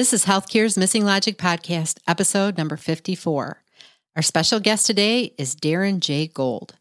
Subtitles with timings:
[0.00, 3.62] This is Healthcare's Missing Logic Podcast, episode number 54.
[4.16, 6.26] Our special guest today is Darren J.
[6.26, 6.74] Gold.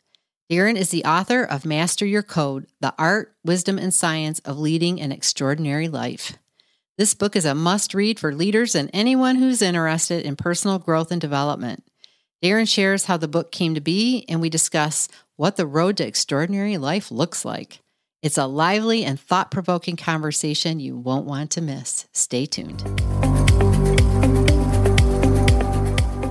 [0.50, 5.02] Darren is the author of Master Your Code The Art, Wisdom, and Science of Leading
[5.02, 6.38] an Extraordinary Life.
[6.98, 11.12] This book is a must read for leaders and anyone who's interested in personal growth
[11.12, 11.84] and development.
[12.42, 16.08] Darren shares how the book came to be, and we discuss what the road to
[16.08, 17.82] extraordinary life looks like.
[18.22, 22.06] It's a lively and thought provoking conversation you won't want to miss.
[22.12, 22.82] Stay tuned.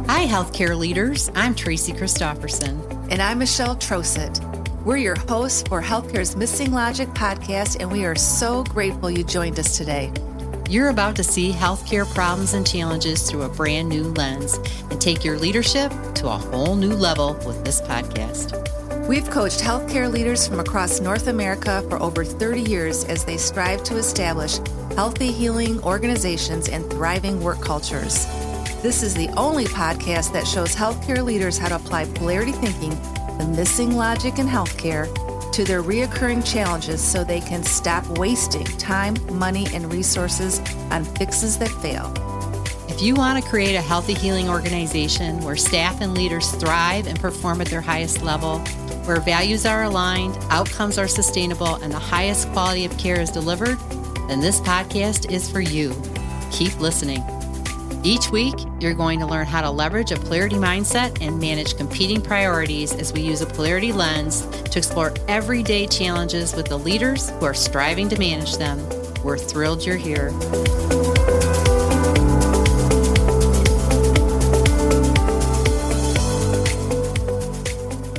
[0.06, 1.30] Hi, healthcare leaders.
[1.34, 2.79] I'm Tracy Christopherson.
[3.10, 4.45] And I'm Michelle Troseth.
[4.84, 9.59] We're your hosts for Healthcare's Missing Logic podcast, and we are so grateful you joined
[9.59, 10.12] us today.
[10.68, 14.59] You're about to see healthcare problems and challenges through a brand new lens
[14.91, 18.52] and take your leadership to a whole new level with this podcast.
[19.09, 23.83] We've coached healthcare leaders from across North America for over 30 years as they strive
[23.85, 24.59] to establish
[24.97, 28.27] healthy, healing organizations and thriving work cultures.
[28.83, 32.91] This is the only podcast that shows healthcare leaders how to apply polarity thinking,
[33.38, 35.07] the missing logic in healthcare,
[35.52, 40.60] to their reoccurring challenges so they can stop wasting time, money, and resources
[40.91, 42.13] on fixes that fail.
[42.89, 47.21] If you want to create a healthy healing organization where staff and leaders thrive and
[47.21, 48.59] perform at their highest level,
[49.05, 53.79] where values are aligned, outcomes are sustainable, and the highest quality of care is delivered,
[54.27, 55.95] then this podcast is for you.
[56.51, 57.23] Keep listening.
[58.03, 62.21] Each week, you're going to learn how to leverage a polarity mindset and manage competing
[62.21, 67.44] priorities as we use a polarity lens to explore everyday challenges with the leaders who
[67.44, 68.78] are striving to manage them.
[69.22, 70.33] We're thrilled you're here.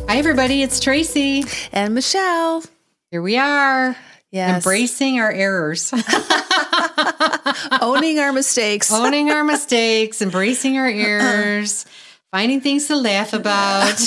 [0.09, 0.63] Hi, everybody.
[0.63, 1.43] It's Tracy.
[1.71, 2.63] And Michelle.
[3.11, 3.95] Here we are.
[4.31, 4.55] Yes.
[4.65, 5.93] Embracing our errors,
[7.81, 8.91] Owning our mistakes.
[8.91, 11.85] owning our mistakes, embracing our errors,
[12.31, 13.99] finding things to laugh about,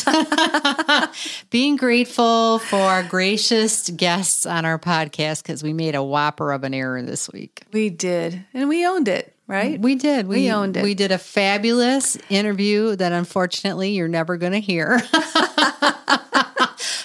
[1.51, 6.65] being grateful for our gracious guests on our podcast because we made a whopper of
[6.65, 7.63] an error this week.
[7.73, 8.45] We did.
[8.55, 9.79] And we owned it, right?
[9.79, 10.27] We did.
[10.27, 10.83] We owned it.
[10.83, 14.99] We did a fabulous interview that unfortunately you're never going to hear.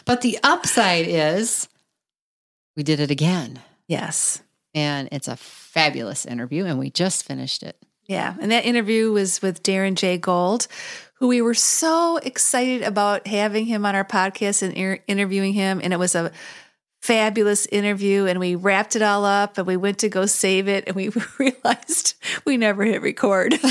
[0.05, 1.67] but the upside is
[2.77, 3.61] we did it again.
[3.89, 4.41] Yes.
[4.73, 7.75] And it's a fabulous interview, and we just finished it.
[8.05, 8.35] Yeah.
[8.39, 10.17] And that interview was with Darren J.
[10.17, 10.67] Gold,
[11.15, 15.81] who we were so excited about having him on our podcast and ir- interviewing him.
[15.83, 16.31] And it was a
[17.01, 18.25] fabulous interview.
[18.25, 20.85] And we wrapped it all up and we went to go save it.
[20.87, 21.09] And we
[21.39, 22.15] realized
[22.45, 23.55] we never hit record.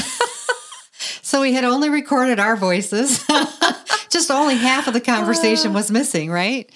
[1.27, 3.25] So we had only recorded our voices.
[4.11, 6.71] just only half of the conversation was missing, right?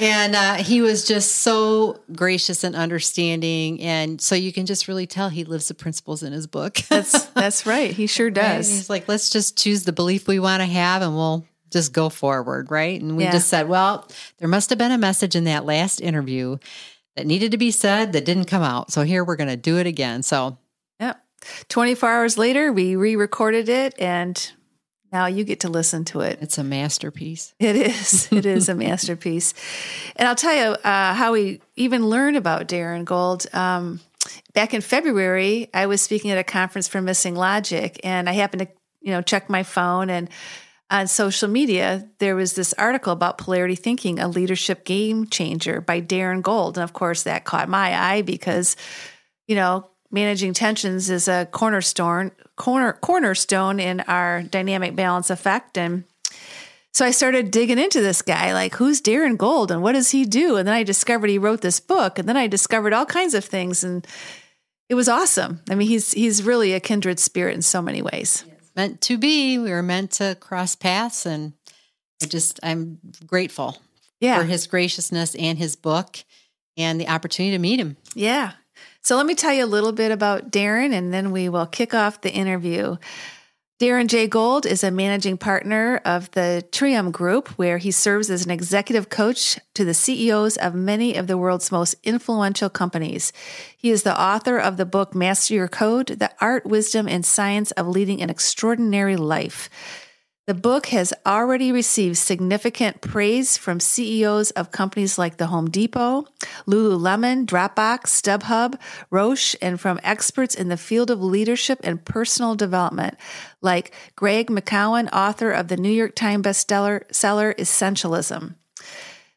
[0.00, 3.80] And uh, he was just so gracious and understanding.
[3.80, 6.76] And so you can just really tell he lives the principles in his book.
[6.88, 7.92] that's that's right.
[7.92, 8.68] He sure does.
[8.68, 12.08] He's like, let's just choose the belief we want to have and we'll just go
[12.08, 12.98] forward, right?
[13.00, 13.32] And we Yeah.
[13.32, 14.08] just said, well,
[14.38, 16.56] there must have been a message in that last interview
[17.16, 18.90] that needed to be said that didn't come out.
[18.90, 20.22] So here we're going to do it again.
[20.22, 20.56] So
[21.00, 21.20] Yep.
[21.68, 24.50] 24 hours later, we re recorded it and
[25.12, 26.38] now you get to listen to it.
[26.40, 27.54] it's a masterpiece.
[27.60, 28.28] It is.
[28.32, 29.54] It is a masterpiece.
[30.16, 33.46] And I'll tell you uh, how we even learned about Darren Gold.
[33.52, 34.00] Um,
[34.54, 38.62] back in February, I was speaking at a conference for Missing Logic, and I happened
[38.62, 38.68] to,
[39.02, 40.28] you know, check my phone and
[40.94, 46.00] on social media, there was this article about polarity thinking, a leadership game changer by
[46.00, 46.78] Darren Gold.
[46.78, 48.76] And of course, that caught my eye because,
[49.48, 56.04] you know, managing tensions is a cornerstone corner cornerstone in our dynamic balance effect and
[56.92, 60.24] so I started digging into this guy, like who's Darren Gold and what does he
[60.24, 60.54] do?
[60.54, 63.44] And then I discovered he wrote this book, and then I discovered all kinds of
[63.44, 64.06] things, and
[64.88, 65.60] it was awesome.
[65.68, 68.44] I mean, he's he's really a kindred spirit in so many ways.
[68.76, 69.58] Meant to be.
[69.58, 71.26] We were meant to cross paths.
[71.26, 71.52] And
[72.22, 73.76] I just, I'm grateful
[74.20, 76.16] Yeah, for his graciousness and his book
[76.76, 77.96] and the opportunity to meet him.
[78.14, 78.52] yeah.
[79.02, 81.92] So let me tell you a little bit about Darren, and then we will kick
[81.92, 82.96] off the interview.
[83.80, 84.28] Darren J.
[84.28, 89.08] Gold is a managing partner of the Trium Group, where he serves as an executive
[89.08, 93.32] coach to the CEOs of many of the world's most influential companies.
[93.76, 97.72] He is the author of the book Master Your Code The Art, Wisdom, and Science
[97.72, 99.68] of Leading an Extraordinary Life.
[100.46, 106.26] The book has already received significant praise from CEOs of companies like the Home Depot,
[106.66, 108.78] Lululemon, Dropbox, StubHub,
[109.10, 113.16] Roche, and from experts in the field of leadership and personal development,
[113.62, 118.54] like Greg McKeown, author of the New York Times bestseller seller Essentialism.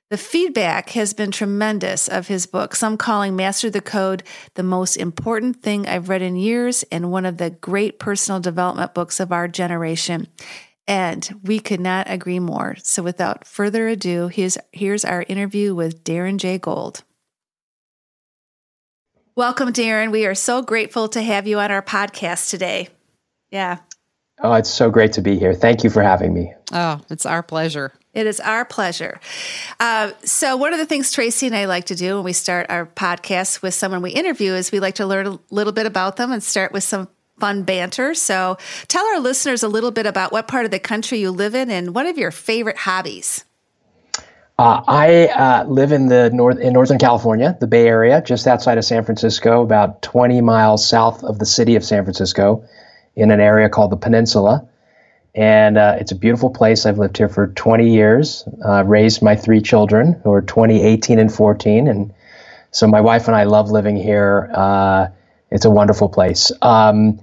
[0.09, 4.23] The feedback has been tremendous of his book, some calling Master the Code
[4.55, 8.93] the most important thing I've read in years and one of the great personal development
[8.93, 10.27] books of our generation.
[10.87, 12.75] And we could not agree more.
[12.81, 16.57] So without further ado, here's, here's our interview with Darren J.
[16.57, 17.03] Gold.
[19.35, 20.11] Welcome, Darren.
[20.11, 22.87] We are so grateful to have you on our podcast today.
[23.51, 23.79] Yeah.
[24.41, 25.53] Oh, it's so great to be here.
[25.53, 26.53] Thank you for having me.
[26.71, 27.91] Oh, it's our pleasure.
[28.13, 29.19] It is our pleasure.
[29.79, 32.67] Uh, so, one of the things Tracy and I like to do when we start
[32.69, 36.15] our podcast with someone we interview is we like to learn a little bit about
[36.17, 37.07] them and start with some
[37.39, 38.13] fun banter.
[38.13, 38.57] So,
[38.87, 41.69] tell our listeners a little bit about what part of the country you live in
[41.69, 43.43] and one of your favorite hobbies.
[44.59, 48.79] Uh, I uh, live in the north in Northern California, the Bay Area, just outside
[48.79, 52.65] of San Francisco, about 20 miles south of the city of San Francisco,
[53.15, 54.67] in an area called the Peninsula.
[55.35, 56.87] And uh, it's a beautiful place.
[56.87, 61.19] I've lived here for 20 years, uh, raised my three children who are 20, 18,
[61.19, 61.87] and 14.
[61.87, 62.11] And
[62.71, 64.49] so my wife and I love living here.
[64.51, 65.09] Uh,
[65.51, 66.51] it's a wonderful place.
[66.63, 67.19] Um,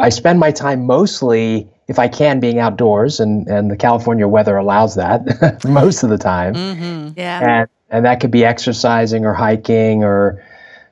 [0.00, 4.56] I spend my time mostly, if I can, being outdoors, and, and the California weather
[4.56, 6.54] allows that most of the time.
[6.54, 7.18] Mm-hmm.
[7.18, 7.60] Yeah.
[7.60, 10.44] And, and that could be exercising or hiking or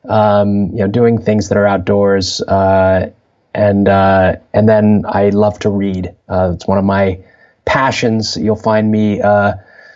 [0.08, 2.40] um, you know doing things that are outdoors.
[2.43, 3.11] Uh,
[3.55, 6.14] and uh, and then I love to read.
[6.28, 7.19] Uh, it's one of my
[7.64, 8.37] passions.
[8.37, 9.55] You'll find me uh,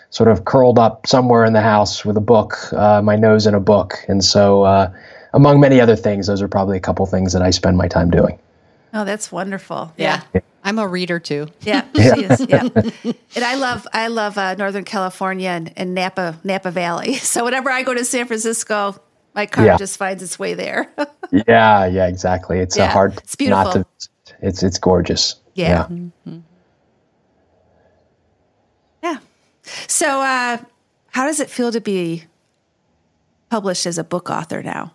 [0.08, 3.54] sort of curled up somewhere in the house with a book, uh, my nose in
[3.54, 4.92] a book, and so uh,
[5.34, 8.10] among many other things, those are probably a couple things that I spend my time
[8.10, 8.38] doing.
[8.92, 9.92] Oh, that's wonderful.
[9.96, 10.22] Yeah.
[10.34, 10.40] yeah.
[10.62, 11.48] I'm a reader too.
[11.62, 12.46] Yeah, she is.
[12.48, 12.68] Yeah,
[13.34, 17.14] and I love I love uh, Northern California and, and, Napa Napa Valley.
[17.20, 19.00] So whenever I go to San Francisco,
[19.34, 19.76] my car yeah.
[19.76, 20.92] just finds its way there.
[21.30, 22.58] yeah, yeah, exactly.
[22.58, 23.16] It's yeah, a hard.
[23.18, 23.64] It's beautiful.
[23.64, 24.08] Not to,
[24.42, 25.36] it's it's gorgeous.
[25.54, 25.68] Yeah.
[25.68, 25.84] Yeah.
[25.84, 26.38] Mm-hmm.
[29.02, 29.18] yeah.
[29.86, 30.58] So, uh,
[31.08, 32.24] how does it feel to be
[33.50, 34.94] published as a book author now?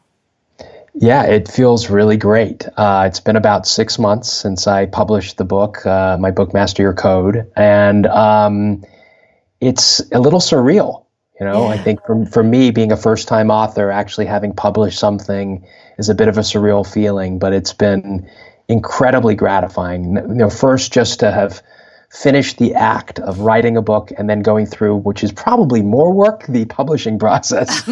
[0.97, 2.65] Yeah, it feels really great.
[2.77, 6.83] Uh, it's been about six months since I published the book, uh, my book, Master
[6.83, 8.85] Your Code, and um,
[9.59, 11.05] it's a little surreal.
[11.39, 11.71] You know, yeah.
[11.73, 16.07] I think for, for me, being a first time author, actually having published something is
[16.07, 18.29] a bit of a surreal feeling, but it's been
[18.69, 20.15] incredibly gratifying.
[20.15, 21.61] You know, first just to have
[22.15, 26.13] finished the act of writing a book and then going through, which is probably more
[26.13, 27.83] work, the publishing process.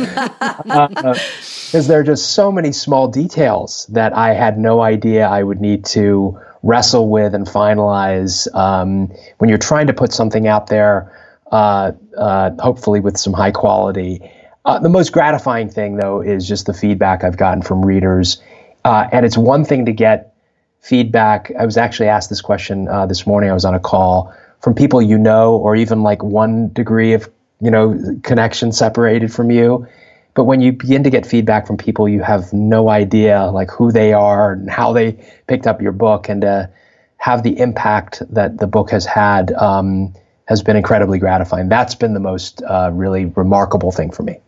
[0.63, 5.41] Because uh, there are just so many small details that I had no idea I
[5.41, 10.67] would need to wrestle with and finalize um, when you're trying to put something out
[10.67, 11.11] there
[11.51, 14.21] uh, uh, hopefully with some high quality.
[14.65, 18.41] Uh, the most gratifying thing, though, is just the feedback I've gotten from readers.
[18.85, 20.32] Uh, and it's one thing to get
[20.83, 21.51] feedback.
[21.57, 23.49] I was actually asked this question uh, this morning.
[23.49, 27.29] I was on a call from people you know, or even like one degree of
[27.61, 29.87] you know connection separated from you.
[30.35, 33.91] But when you begin to get feedback from people you have no idea like who
[33.91, 35.13] they are and how they
[35.47, 36.69] picked up your book, and to
[37.17, 39.51] have the impact that the book has had.
[39.53, 40.13] Um,
[40.45, 41.69] has been incredibly gratifying.
[41.69, 44.39] That's been the most uh, really remarkable thing for me.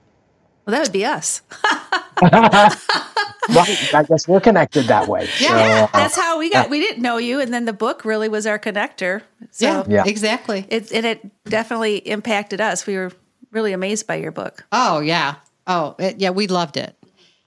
[0.65, 1.41] Well, that would be us.
[3.50, 3.94] right.
[3.94, 5.27] I guess we're connected that way.
[5.39, 6.69] Yeah, so, uh, that's how we got.
[6.69, 9.21] We didn't know you, and then the book really was our connector.
[9.51, 10.03] So yeah, yeah.
[10.06, 10.65] exactly.
[10.69, 12.88] It and it definitely impacted us.
[12.88, 13.12] We were
[13.51, 14.65] really amazed by your book.
[14.71, 15.36] Oh yeah.
[15.68, 16.95] Oh it, yeah, we loved it.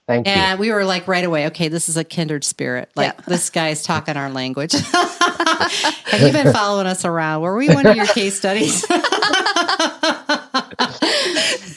[0.09, 0.41] Thank and you.
[0.41, 2.89] And we were like right away, okay, this is a kindred spirit.
[2.95, 3.25] Like yeah.
[3.27, 4.73] this guy's talking our language.
[4.91, 7.43] Have you been following us around?
[7.43, 8.83] Were we one of your case studies?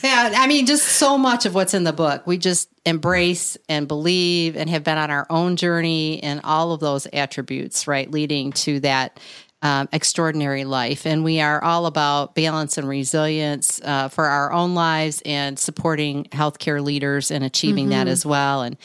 [0.03, 2.27] yeah, I mean, just so much of what's in the book.
[2.27, 6.81] We just embrace and believe and have been on our own journey and all of
[6.81, 9.19] those attributes, right, leading to that
[9.61, 11.07] um, extraordinary life.
[11.07, 16.25] And we are all about balance and resilience uh, for our own lives and supporting
[16.25, 17.91] healthcare leaders and achieving mm-hmm.
[17.91, 18.61] that as well.
[18.61, 18.75] And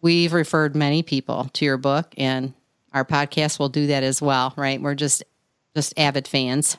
[0.00, 2.54] we've referred many people to your book, and
[2.92, 4.80] our podcast will do that as well, right?
[4.80, 5.24] We're just
[5.74, 6.76] just avid fans.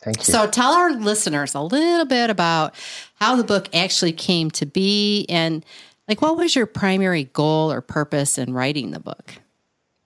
[0.00, 0.24] Thank you.
[0.24, 2.74] So tell our listeners a little bit about
[3.16, 5.64] how the book actually came to be and
[6.06, 9.34] like what was your primary goal or purpose in writing the book?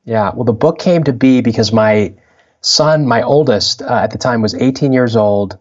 [0.04, 2.14] Yeah, well the book came to be because my
[2.62, 5.58] son, my oldest uh, at the time, was 18 years old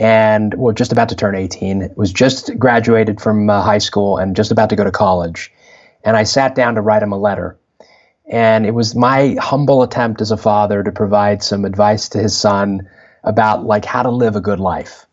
[0.00, 1.92] and well, just about to turn 18.
[1.94, 5.52] Was just graduated from uh, high school and just about to go to college.
[6.02, 7.58] And I sat down to write him a letter.
[8.26, 12.36] And it was my humble attempt as a father to provide some advice to his
[12.36, 12.88] son
[13.22, 15.06] about like how to live a good life.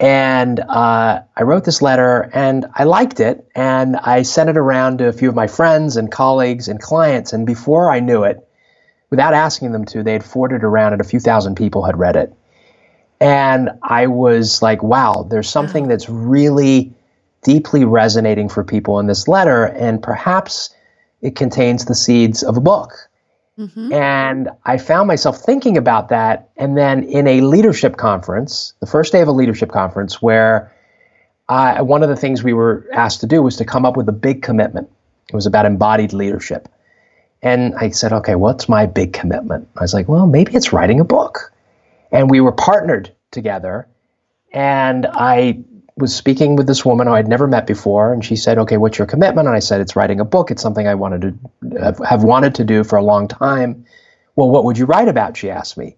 [0.00, 3.48] And uh, I wrote this letter and I liked it.
[3.54, 7.32] And I sent it around to a few of my friends and colleagues and clients.
[7.32, 8.46] And before I knew it,
[9.10, 12.16] without asking them to, they had forwarded around and a few thousand people had read
[12.16, 12.32] it.
[13.20, 16.94] And I was like, wow, there's something that's really
[17.42, 20.74] deeply resonating for people in this letter, and perhaps
[21.20, 23.07] it contains the seeds of a book.
[23.58, 23.92] Mm-hmm.
[23.92, 26.50] And I found myself thinking about that.
[26.56, 30.72] And then in a leadership conference, the first day of a leadership conference, where
[31.48, 34.08] I, one of the things we were asked to do was to come up with
[34.08, 34.90] a big commitment.
[35.28, 36.68] It was about embodied leadership.
[37.42, 39.68] And I said, okay, what's my big commitment?
[39.76, 41.52] I was like, well, maybe it's writing a book.
[42.10, 43.86] And we were partnered together.
[44.52, 45.62] And I
[45.98, 48.98] was speaking with this woman who I'd never met before, and she said, "Okay, what's
[48.98, 50.50] your commitment?" And I said, "It's writing a book.
[50.50, 53.84] It's something I wanted to have, have wanted to do for a long time."
[54.36, 55.36] Well, what would you write about?
[55.36, 55.96] She asked me.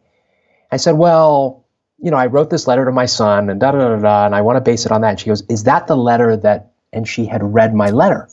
[0.73, 1.65] I said, "Well,
[1.99, 4.35] you know, I wrote this letter to my son, and da da da da, and
[4.35, 6.73] I want to base it on that." And she goes, "Is that the letter that?"
[6.93, 8.29] And she had read my letter.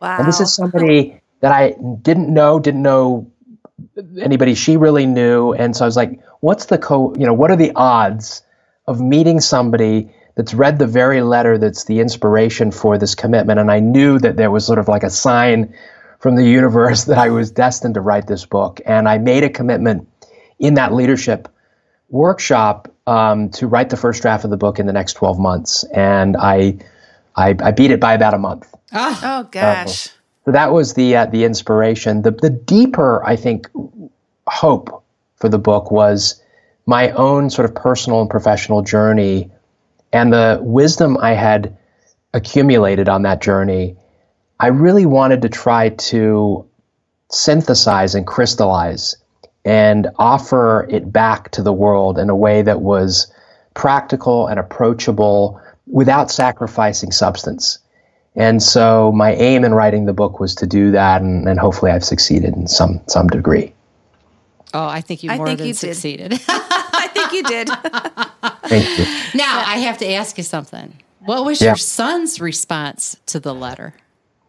[0.00, 0.18] Wow.
[0.18, 3.26] And this is somebody that I didn't know, didn't know
[4.18, 7.14] anybody she really knew, and so I was like, "What's the co?
[7.14, 8.42] You know, what are the odds
[8.86, 13.60] of meeting somebody?" That's read the very letter that's the inspiration for this commitment.
[13.60, 15.74] And I knew that there was sort of like a sign
[16.18, 18.80] from the universe that I was destined to write this book.
[18.84, 20.08] And I made a commitment
[20.58, 21.48] in that leadership
[22.08, 25.84] workshop um, to write the first draft of the book in the next 12 months.
[25.84, 26.78] And I,
[27.36, 28.72] I, I beat it by about a month.
[28.92, 30.06] Oh, oh gosh.
[30.06, 30.10] Uh,
[30.46, 32.22] so that was the, uh, the inspiration.
[32.22, 33.68] The, the deeper, I think,
[34.46, 35.04] hope
[35.36, 36.42] for the book was
[36.86, 39.50] my own sort of personal and professional journey
[40.14, 41.76] and the wisdom I had
[42.32, 43.96] accumulated on that journey,
[44.60, 46.64] I really wanted to try to
[47.32, 49.16] synthesize and crystallize
[49.64, 53.32] and offer it back to the world in a way that was
[53.74, 57.80] practical and approachable without sacrificing substance.
[58.36, 61.90] And so my aim in writing the book was to do that, and, and hopefully
[61.90, 63.74] I've succeeded in some some degree.
[64.74, 66.32] Oh, I think you more think than you succeeded.
[66.48, 67.68] I think you did.
[68.68, 69.38] Thank you.
[69.38, 70.92] Now I have to ask you something.
[71.20, 71.68] What was yeah.
[71.68, 73.94] your son's response to the letter?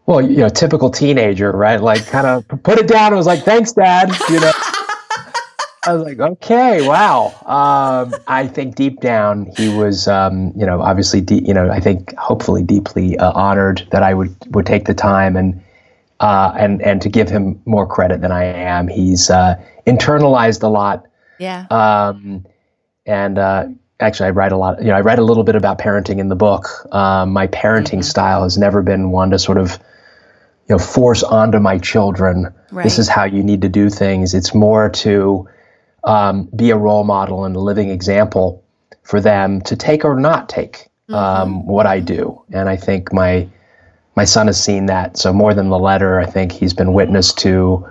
[0.07, 1.81] Well, you know, typical teenager, right?
[1.81, 3.13] Like, kind of put it down.
[3.13, 4.51] It was like, "Thanks, Dad." You know.
[5.87, 7.27] I was like, okay, wow.
[7.45, 11.79] Um, I think deep down he was, um, you know, obviously, de- you know, I
[11.79, 15.61] think hopefully deeply uh, honored that I would would take the time and
[16.21, 18.87] uh, and and to give him more credit than I am.
[18.87, 21.05] He's uh, internalized a lot.
[21.39, 21.65] Yeah.
[21.69, 22.45] Um,
[23.05, 23.65] and uh,
[23.99, 24.79] actually, I write a lot.
[24.79, 26.67] You know, I write a little bit about parenting in the book.
[26.91, 28.01] Um, my parenting mm-hmm.
[28.01, 29.71] style has never been one to sort of,
[30.67, 32.53] you know, force onto my children.
[32.71, 32.83] Right.
[32.83, 34.33] This is how you need to do things.
[34.33, 35.47] It's more to
[36.03, 38.63] um, be a role model and a living example
[39.03, 41.13] for them to take or not take mm-hmm.
[41.13, 42.43] um, what I do.
[42.51, 43.47] And I think my
[44.15, 45.17] my son has seen that.
[45.17, 47.85] So more than the letter, I think he's been witness to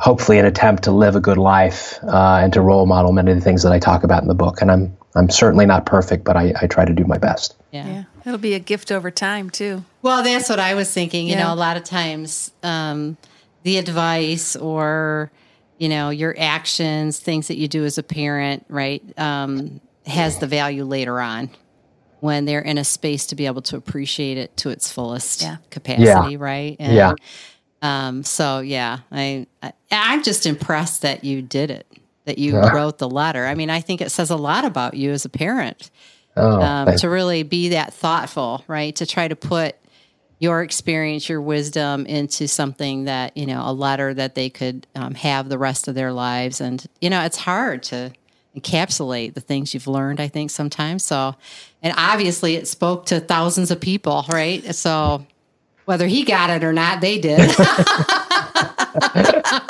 [0.00, 3.36] hopefully an attempt to live a good life uh, and to role model many of
[3.36, 4.60] the things that I talk about in the book.
[4.62, 7.56] And I'm I'm certainly not perfect, but I, I try to do my best.
[7.72, 7.86] Yeah.
[7.86, 8.04] yeah.
[8.24, 9.84] It'll be a gift over time too.
[10.02, 11.26] Well, that's what I was thinking.
[11.26, 11.48] You yeah.
[11.48, 13.16] know, a lot of times um,
[13.64, 15.32] the advice or,
[15.78, 20.46] you know, your actions, things that you do as a parent, right, um, has the
[20.46, 21.50] value later on
[22.20, 25.56] when they're in a space to be able to appreciate it to its fullest yeah.
[25.70, 26.76] capacity, right?
[26.78, 27.14] And, yeah.
[27.82, 31.86] Um, so yeah, I, I I'm just impressed that you did it,
[32.24, 32.70] that you yeah.
[32.70, 33.46] wrote the letter.
[33.46, 35.90] I mean, I think it says a lot about you as a parent
[36.36, 38.94] oh, um, to really be that thoughtful, right?
[38.96, 39.76] To try to put
[40.38, 45.14] your experience, your wisdom into something that you know, a letter that they could um,
[45.14, 46.60] have the rest of their lives.
[46.60, 48.12] And you know, it's hard to
[48.56, 50.20] encapsulate the things you've learned.
[50.20, 51.34] I think sometimes so,
[51.82, 54.74] and obviously, it spoke to thousands of people, right?
[54.74, 55.26] So
[55.84, 57.40] whether he got it or not, they did.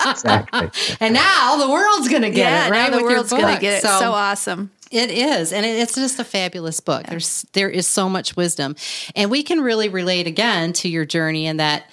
[0.09, 0.71] exactly.
[1.01, 2.93] And now the world's going to get yeah, it, right?
[2.93, 3.83] the world's going to get it.
[3.83, 4.71] So, so awesome.
[4.91, 7.05] It is, and it's just a fabulous book.
[7.05, 7.11] Yeah.
[7.11, 8.75] There's there is so much wisdom,
[9.15, 11.85] and we can really relate again to your journey and that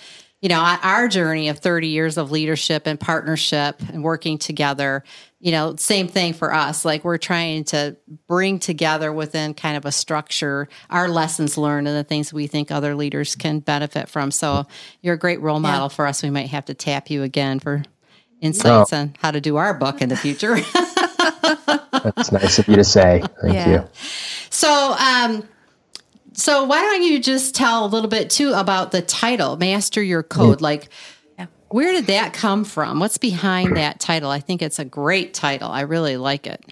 [0.42, 5.04] you know our journey of 30 years of leadership and partnership and working together
[5.40, 6.84] you know, same thing for us.
[6.84, 7.96] Like we're trying to
[8.28, 12.72] bring together within kind of a structure our lessons learned and the things we think
[12.72, 14.32] other leaders can benefit from.
[14.32, 14.66] So
[15.02, 15.96] you're a great role model yeah.
[15.96, 16.24] for us.
[16.24, 17.84] We might have to tap you again for
[18.42, 18.98] insights oh.
[18.98, 20.56] on how to do our book in the future.
[22.16, 23.22] That's nice of you to say.
[23.42, 23.70] Thank yeah.
[23.70, 23.90] you.
[24.50, 25.48] So, um,
[26.38, 30.22] so why don't you just tell a little bit too about the title, Master Your
[30.22, 30.62] Code?
[30.62, 30.88] Like,
[31.70, 33.00] where did that come from?
[33.00, 34.30] What's behind that title?
[34.30, 35.70] I think it's a great title.
[35.70, 36.64] I really like it.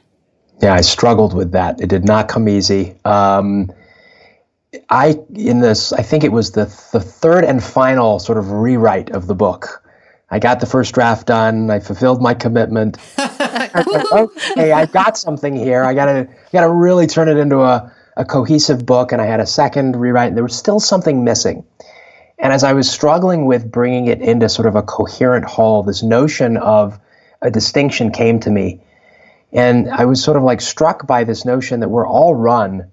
[0.62, 1.82] Yeah, I struggled with that.
[1.82, 2.96] It did not come easy.
[3.04, 3.74] Um,
[4.90, 9.10] I in this, I think it was the the third and final sort of rewrite
[9.10, 9.82] of the book.
[10.30, 11.70] I got the first draft done.
[11.70, 15.84] I fulfilled my commitment, okay, I got something here.
[15.84, 19.12] I gotta gotta really turn it into a, a cohesive book.
[19.12, 20.30] And I had a second rewrite.
[20.30, 21.66] And there was still something missing.
[22.38, 26.04] And as I was struggling with bringing it into sort of a coherent whole, this
[26.04, 27.00] notion of
[27.42, 28.82] a distinction came to me.
[29.54, 32.92] And I was sort of like struck by this notion that we're all run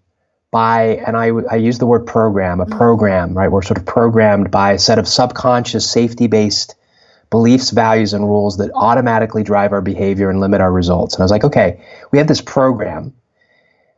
[0.53, 2.79] by, and I, I use the word program, a mm-hmm.
[2.79, 3.51] program, right?
[3.51, 6.77] We're sort of programmed by a set of subconscious, safety based
[7.31, 11.15] beliefs, values, and rules that automatically drive our behavior and limit our results.
[11.15, 13.15] And I was like, okay, we have this program.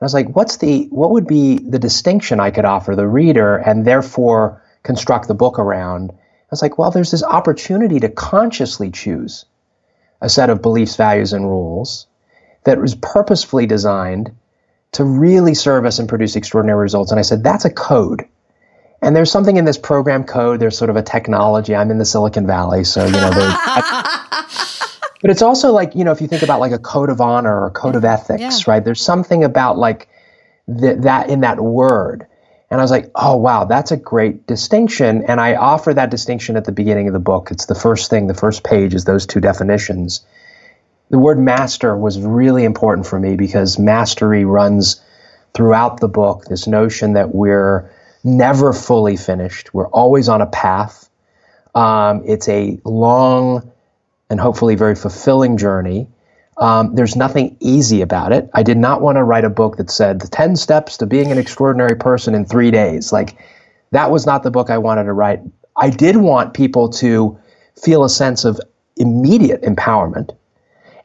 [0.01, 3.57] I was like, what's the, what would be the distinction I could offer the reader
[3.57, 6.11] and therefore construct the book around?
[6.13, 9.47] I was like, well, there's this opportunity to consciously choose
[10.21, 12.07] a set of beliefs, values, and rules
[12.65, 14.33] that was purposefully designed
[14.93, 17.11] to really serve us and produce extraordinary results.
[17.11, 18.27] And I said, that's a code.
[19.03, 20.61] And there's something in this program code.
[20.61, 21.75] There's sort of a technology.
[21.75, 23.31] I'm in the Silicon Valley, so you know.
[25.25, 27.63] but it's also like you know, if you think about like a code of honor
[27.63, 28.51] or a code of ethics, yeah.
[28.67, 28.85] right?
[28.85, 30.07] There's something about like
[30.69, 32.27] th- that in that word.
[32.71, 35.25] And I was like, oh wow, that's a great distinction.
[35.25, 37.53] And I offer that distinction at the beginning of the book.
[37.53, 38.27] It's the first thing.
[38.27, 40.27] The first page is those two definitions.
[41.09, 45.01] The word master was really important for me because mastery runs
[45.55, 46.45] throughout the book.
[46.45, 47.91] This notion that we're
[48.25, 49.73] never fully finished.
[49.73, 51.09] We're always on a path.
[51.75, 53.71] Um, it's a long
[54.31, 56.09] and hopefully very fulfilling journey.
[56.57, 58.49] Um, there's nothing easy about it.
[58.55, 61.33] I did not want to write a book that said the 10 steps to being
[61.33, 63.13] an extraordinary person in three days.
[63.13, 63.37] Like,
[63.91, 65.41] that was not the book I wanted to write.
[65.77, 67.39] I did want people to
[67.81, 68.61] feel a sense of
[68.97, 70.31] immediate empowerment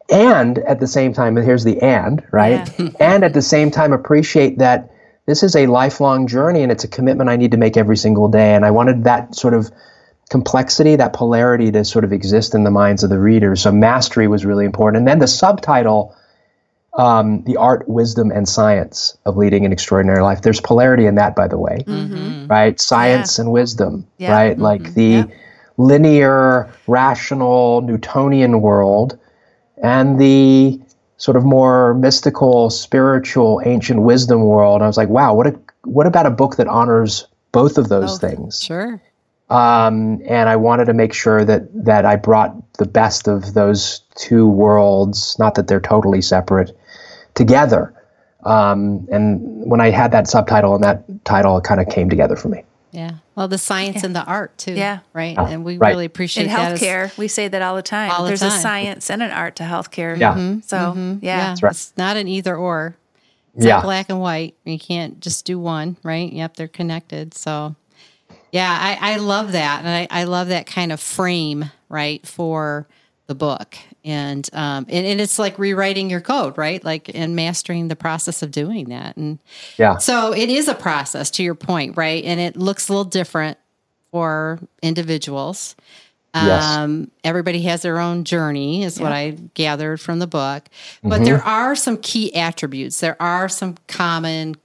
[0.10, 2.72] and at the same time, and here's the and, right?
[2.80, 2.90] Yeah.
[3.00, 4.92] and at the same time, appreciate that
[5.26, 8.28] this is a lifelong journey and it's a commitment I need to make every single
[8.28, 8.56] day.
[8.56, 9.72] And I wanted that sort of
[10.30, 13.62] complexity, that polarity to sort of exist in the minds of the readers.
[13.62, 15.02] So mastery was really important.
[15.02, 16.16] And then the subtitle,
[16.94, 20.42] um, The Art, Wisdom, and Science of Leading an Extraordinary Life.
[20.42, 22.48] There's polarity in that, by the way, mm-hmm.
[22.48, 22.80] right?
[22.80, 23.44] Science yeah.
[23.44, 24.32] and wisdom, yeah.
[24.32, 24.54] right?
[24.54, 24.62] Mm-hmm.
[24.62, 25.26] Like the yeah.
[25.78, 29.18] linear, rational, Newtonian world
[29.82, 30.80] and the
[31.18, 34.82] sort of more mystical, spiritual, ancient wisdom world.
[34.82, 38.20] I was like, wow, what a what about a book that honors both of those
[38.20, 38.30] both.
[38.32, 38.62] things?
[38.62, 39.02] Sure.
[39.50, 44.02] Um, and I wanted to make sure that that I brought the best of those
[44.16, 46.78] two worlds, not that they're totally separate,
[47.34, 47.94] together.
[48.44, 52.36] Um, and when I had that subtitle and that title, it kind of came together
[52.36, 52.64] for me.
[52.92, 53.16] Yeah.
[53.36, 54.06] Well, the science yeah.
[54.08, 54.74] and the art too.
[54.74, 55.00] Yeah.
[55.14, 55.36] Right.
[55.38, 55.90] Oh, and we right.
[55.90, 56.72] really appreciate that.
[56.72, 57.18] in healthcare.
[57.18, 58.12] we say that all the time.
[58.12, 58.52] All the There's time.
[58.52, 60.18] a science and an art to healthcare.
[60.18, 60.34] Yeah.
[60.34, 60.60] Mm-hmm.
[60.62, 61.20] So mm-hmm.
[61.22, 61.56] yeah, yeah.
[61.62, 61.72] Right.
[61.72, 62.96] it's not an either or.
[63.56, 63.82] It's yeah.
[63.82, 64.56] black and white.
[64.64, 66.32] You can't just do one, right?
[66.32, 67.34] Yep, they're connected.
[67.34, 67.76] So
[68.52, 72.88] yeah, I, I love that, and I, I love that kind of frame, right, for
[73.30, 73.78] the book.
[74.04, 76.84] And um and, and it's like rewriting your code right?
[76.84, 79.16] Like and mastering the process of doing that.
[79.18, 79.38] And
[79.78, 79.98] yeah.
[79.98, 82.24] so it is a process to your point right?
[82.24, 83.60] And it looks a little different
[84.12, 85.76] for individuals.
[86.34, 87.08] Um, yes.
[87.24, 89.04] everybody has their own journey is yeah.
[89.04, 90.64] what i gathered from the book.
[91.04, 91.24] But mm-hmm.
[91.26, 93.00] there are some key attributes.
[93.00, 94.56] There are some common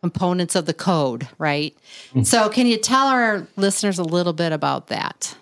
[0.00, 1.76] components of the code right
[2.08, 2.22] mm-hmm.
[2.22, 5.36] so can you tell our listeners a little bit about that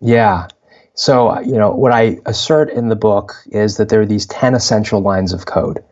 [0.00, 0.48] yeah
[1.00, 4.54] so, you know, what I assert in the book is that there are these 10
[4.54, 5.82] essential lines of code.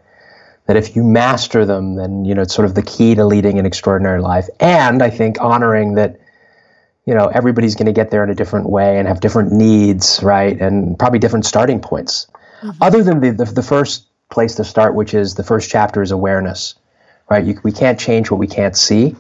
[0.67, 3.59] That if you master them, then, you know, it's sort of the key to leading
[3.59, 4.49] an extraordinary life.
[4.61, 6.21] And I think honoring that,
[7.07, 10.23] you know, everybody's going to get there in a different way and have different needs,
[10.23, 10.61] right?
[10.61, 12.27] And probably different starting points.
[12.61, 12.83] Mm-hmm.
[12.83, 16.11] Other than the, the, the, first place to start, which is the first chapter is
[16.11, 16.75] awareness,
[17.29, 17.45] right?
[17.45, 19.17] You, we can't change what we can't see.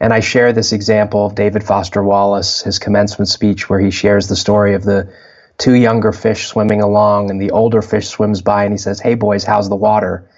[0.00, 4.28] And I share this example of David Foster Wallace, his commencement speech, where he shares
[4.28, 5.12] the story of the
[5.56, 9.14] two younger fish swimming along, and the older fish swims by and he says, Hey,
[9.14, 10.30] boys, how's the water?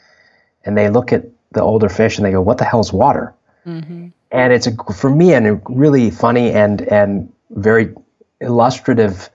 [0.64, 3.34] And they look at the older fish and they go, What the hell's water?
[3.66, 4.08] Mm-hmm.
[4.30, 7.94] And it's a, for me a really funny and, and very
[8.40, 9.28] illustrative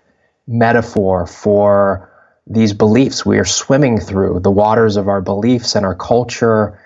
[0.48, 2.12] metaphor for
[2.48, 6.80] these beliefs we are swimming through, the waters of our beliefs and our culture,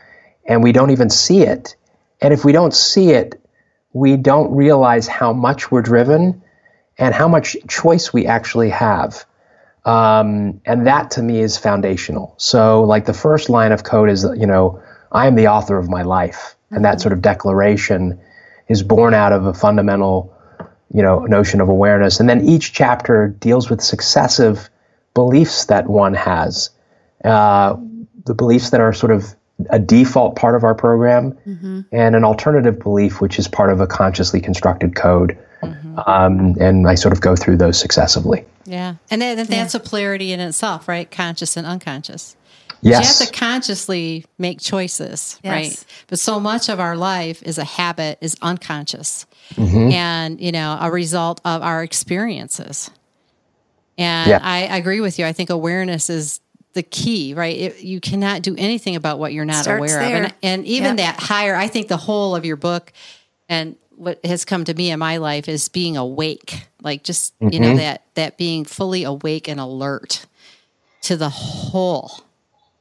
[0.50, 1.76] and we don't even see it.
[2.20, 3.42] And if we don't see it,
[3.94, 6.42] we don't realize how much we're driven
[6.98, 9.26] and how much choice we actually have.
[9.86, 12.34] Um, and that to me is foundational.
[12.38, 14.82] So, like the first line of code is, you know,
[15.12, 16.56] I am the author of my life.
[16.70, 17.02] And that mm-hmm.
[17.02, 18.20] sort of declaration
[18.68, 20.36] is born out of a fundamental,
[20.94, 22.20] you know, notion of awareness.
[22.20, 24.70] And then each chapter deals with successive
[25.14, 26.72] beliefs that one has,
[27.24, 27.78] uh,
[28.26, 29.36] the beliefs that are sort of
[29.70, 31.82] a default part of our program mm-hmm.
[31.92, 35.38] and an alternative belief, which is part of a consciously constructed code.
[35.62, 36.00] Mm-hmm.
[36.08, 38.46] Um, and I sort of go through those successively.
[38.66, 38.96] Yeah.
[39.12, 39.80] And then, that's yeah.
[39.80, 41.10] a polarity in itself, right?
[41.10, 42.38] Conscious and unconscious.
[42.82, 43.20] Yes.
[43.20, 45.52] You have to consciously make choices, yes.
[45.52, 45.86] right?
[46.08, 49.92] But so much of our life is a habit, is unconscious, mm-hmm.
[49.92, 52.90] and you know, a result of our experiences.
[53.98, 54.40] And yeah.
[54.42, 55.26] I, I agree with you.
[55.26, 56.40] I think awareness is
[56.80, 57.58] the key, right?
[57.58, 60.18] It, you cannot do anything about what you're not Starts aware there.
[60.18, 60.24] of.
[60.24, 61.18] And, and even yep.
[61.18, 62.94] that higher, I think the whole of your book
[63.50, 67.54] and what has come to me in my life is being awake, like just, mm-hmm.
[67.54, 67.78] you know, mm-hmm.
[67.80, 70.26] that, that being fully awake and alert
[71.02, 72.24] to the whole,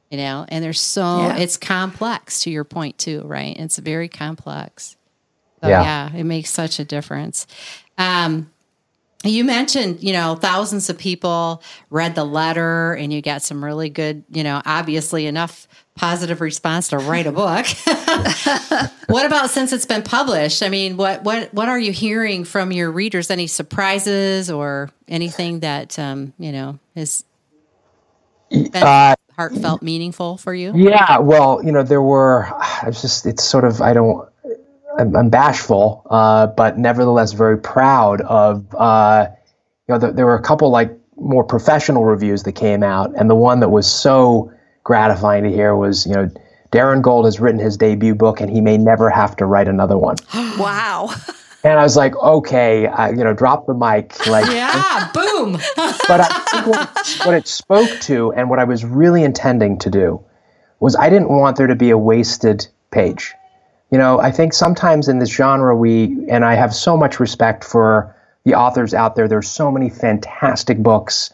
[0.09, 1.35] you know, and there's so, yeah.
[1.35, 3.57] it's complex to your point too, right?
[3.57, 4.95] It's very complex.
[5.61, 5.83] So, yeah.
[5.83, 7.47] yeah, it makes such a difference.
[7.97, 8.49] Um,
[9.23, 13.89] you mentioned, you know, thousands of people read the letter and you got some really
[13.89, 17.65] good, you know, obviously enough positive response to write a book.
[19.07, 20.63] what about since it's been published?
[20.63, 23.29] I mean, what what what are you hearing from your readers?
[23.29, 27.25] Any surprises or anything that um, you know is
[28.51, 30.71] uh, heartfelt, meaningful for you?
[30.75, 32.45] Yeah, well, you know, there were.
[32.45, 33.25] I was just.
[33.25, 33.81] It's sort of.
[33.81, 34.28] I don't.
[34.99, 38.75] I'm, I'm bashful, uh, but nevertheless very proud of.
[38.75, 39.27] Uh,
[39.87, 43.29] you know, the, there were a couple like more professional reviews that came out, and
[43.29, 44.51] the one that was so
[44.83, 46.29] gratifying to hear was, you know,
[46.71, 49.97] Darren Gold has written his debut book, and he may never have to write another
[49.97, 50.17] one.
[50.33, 51.09] wow.
[51.63, 54.27] And I was like, okay, I, you know, drop the mic.
[54.27, 55.53] Like, yeah, boom.
[55.75, 59.89] but I think what, what it spoke to, and what I was really intending to
[59.89, 60.23] do,
[60.79, 63.33] was I didn't want there to be a wasted page.
[63.91, 67.63] You know, I think sometimes in this genre, we, and I have so much respect
[67.63, 69.27] for the authors out there.
[69.27, 71.31] There's so many fantastic books.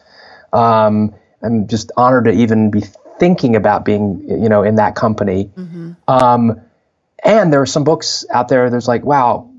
[0.52, 2.82] Um, I'm just honored to even be
[3.18, 5.50] thinking about being, you know, in that company.
[5.56, 5.92] Mm-hmm.
[6.08, 6.60] Um,
[7.24, 8.70] and there are some books out there.
[8.70, 9.50] There's like, wow,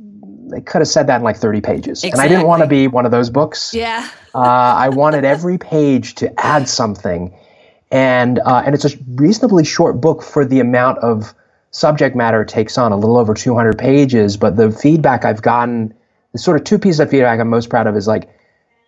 [0.50, 2.12] they could have said that in like 30 pages, exactly.
[2.12, 3.74] and I didn't want to be one of those books.
[3.74, 4.08] Yeah.
[4.34, 7.38] uh, I wanted every page to add something,
[7.92, 11.34] and uh, and it's a reasonably short book for the amount of
[11.78, 15.94] subject matter takes on a little over 200 pages, but the feedback I've gotten,
[16.32, 18.28] the sort of two pieces of feedback I'm most proud of is like,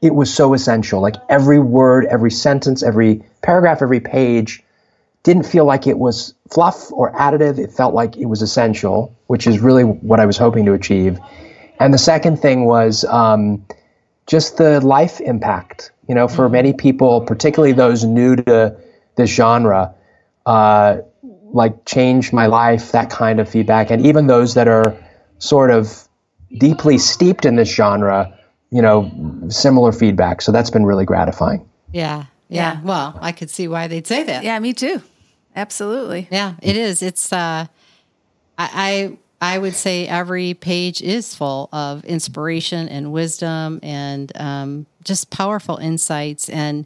[0.02, 1.00] it was so essential.
[1.00, 4.64] Like every word, every sentence, every paragraph, every page
[5.22, 7.60] didn't feel like it was fluff or additive.
[7.60, 11.20] It felt like it was essential, which is really what I was hoping to achieve.
[11.80, 13.68] And the second thing was um,
[14.26, 15.92] just the life impact.
[16.08, 18.78] You know, for many people, particularly those new to
[19.16, 19.94] this genre,
[20.48, 21.02] uh,
[21.52, 23.92] like changed my life, that kind of feedback.
[23.92, 24.98] And even those that are
[25.40, 26.08] sort of
[26.58, 28.38] deeply steeped in this genre,
[28.72, 29.12] you know,
[29.50, 30.42] similar feedback.
[30.42, 31.68] So that's been really gratifying.
[31.92, 32.26] Yeah.
[32.50, 32.74] Yeah.
[32.74, 32.82] yeah.
[32.84, 34.44] Well, I could see why they'd say that.
[34.44, 35.02] Yeah, me too.
[35.56, 36.28] Absolutely.
[36.32, 37.02] Yeah, it is.
[37.02, 37.66] It's uh
[38.58, 44.86] I, I I would say every page is full of inspiration and wisdom and um,
[45.04, 46.86] just powerful insights and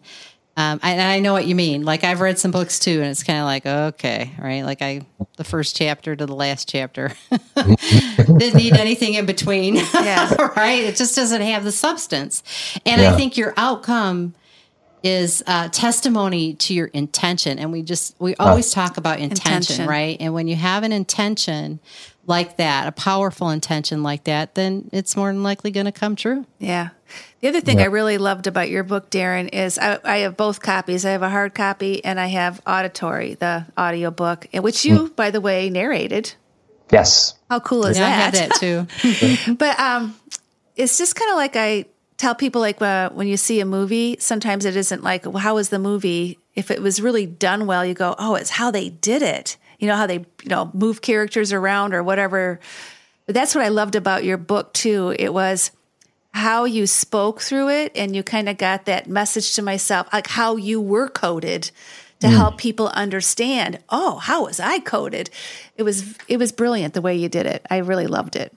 [0.56, 1.84] um, I, I know what you mean.
[1.84, 4.62] Like I've read some books too, and it's kind of like okay, right?
[4.62, 5.02] Like I,
[5.38, 7.12] the first chapter to the last chapter,
[7.56, 9.82] didn't need anything in between.
[10.04, 10.84] Yeah, right.
[10.84, 12.44] It just doesn't have the substance,
[12.86, 13.14] and yeah.
[13.14, 14.34] I think your outcome
[15.02, 17.60] is uh, testimony to your intention.
[17.60, 20.18] And we just we always talk about intention, intention, right?
[20.20, 21.80] And when you have an intention
[22.26, 26.16] like that, a powerful intention like that, then it's more than likely going to come
[26.16, 26.46] true.
[26.58, 26.90] Yeah.
[27.42, 27.86] The other thing yeah.
[27.86, 31.06] I really loved about your book, Darren, is I, I, have both copies.
[31.06, 35.16] I have a hard copy and I have auditory, the audio book, which you, mm.
[35.16, 36.34] by the way, narrated.
[36.92, 37.36] Yes.
[37.50, 38.36] How cool is yeah, that?
[38.36, 39.54] I have that too.
[39.56, 40.16] but um,
[40.76, 41.86] it's just kind of like I
[42.18, 45.56] tell people, like uh, when you see a movie, sometimes it isn't like, well, how
[45.56, 46.40] was the movie?
[46.56, 49.58] If it was really done well, you go, oh, it's how they did it.
[49.84, 52.62] You know how they, you know, move characters around or whatever.
[53.26, 55.14] But that's what I loved about your book too.
[55.20, 55.72] It was
[56.34, 60.28] how you spoke through it and you kind of got that message to myself, like
[60.28, 61.70] how you were coded
[62.22, 62.32] to mm.
[62.32, 65.30] help people understand, oh, how was I coded?
[65.76, 67.66] It was it was brilliant the way you did it.
[67.70, 68.56] I really loved it.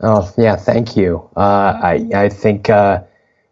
[0.00, 1.30] Oh yeah, thank you.
[1.36, 3.04] Uh, I I think uh,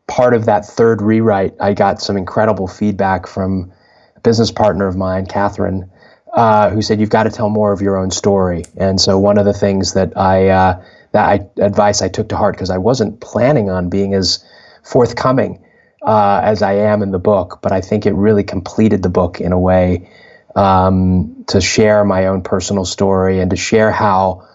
[0.08, 3.72] part of that third rewrite, I got some incredible feedback from
[4.16, 5.88] a business partner of mine, Catherine,
[6.32, 8.64] uh, who said you've got to tell more of your own story.
[8.76, 12.36] And so one of the things that I uh, that I, advice I took to
[12.36, 14.44] heart because I wasn't planning on being as
[14.82, 15.64] forthcoming
[16.04, 19.40] uh, as I am in the book, but I think it really completed the book
[19.40, 20.10] in a way
[20.56, 24.48] um, to share my own personal story and to share how,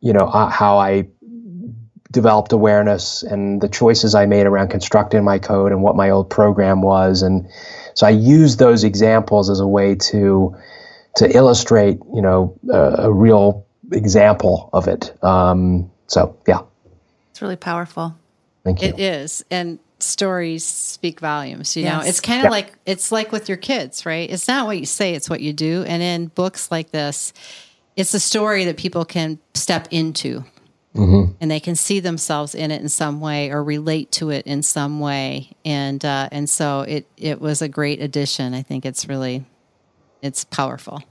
[0.00, 1.08] you know, uh, how I
[2.10, 6.28] developed awareness and the choices I made around constructing my code and what my old
[6.28, 7.48] program was, and
[7.94, 10.56] so I used those examples as a way to
[11.16, 15.12] to illustrate, you know, a, a real example of it.
[15.22, 16.60] Um, so yeah,
[17.30, 18.16] it's really powerful.
[18.64, 18.88] Thank you.
[18.88, 21.76] It is, and stories speak volumes.
[21.76, 22.02] You yes.
[22.02, 22.50] know, it's kind of yeah.
[22.50, 24.28] like it's like with your kids, right?
[24.30, 25.84] It's not what you say; it's what you do.
[25.84, 27.32] And in books like this,
[27.96, 30.44] it's a story that people can step into.
[30.94, 31.32] Mm-hmm.
[31.40, 34.62] And they can see themselves in it in some way or relate to it in
[34.62, 38.54] some way, and uh, and so it it was a great addition.
[38.54, 39.44] I think it's really
[40.24, 41.02] it's powerful.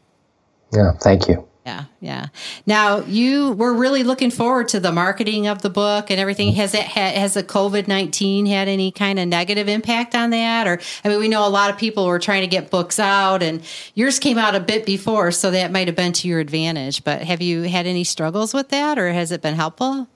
[0.73, 1.47] Yeah, thank you.
[1.65, 2.25] Yeah, yeah.
[2.65, 6.49] Now you were really looking forward to the marketing of the book and everything.
[6.49, 6.57] Mm-hmm.
[6.57, 10.67] Has it had, has the COVID nineteen had any kind of negative impact on that?
[10.67, 13.41] Or I mean, we know a lot of people were trying to get books out,
[13.41, 13.61] and
[13.93, 17.01] yours came out a bit before, so that might have been to your advantage.
[17.05, 20.09] But have you had any struggles with that, or has it been helpful?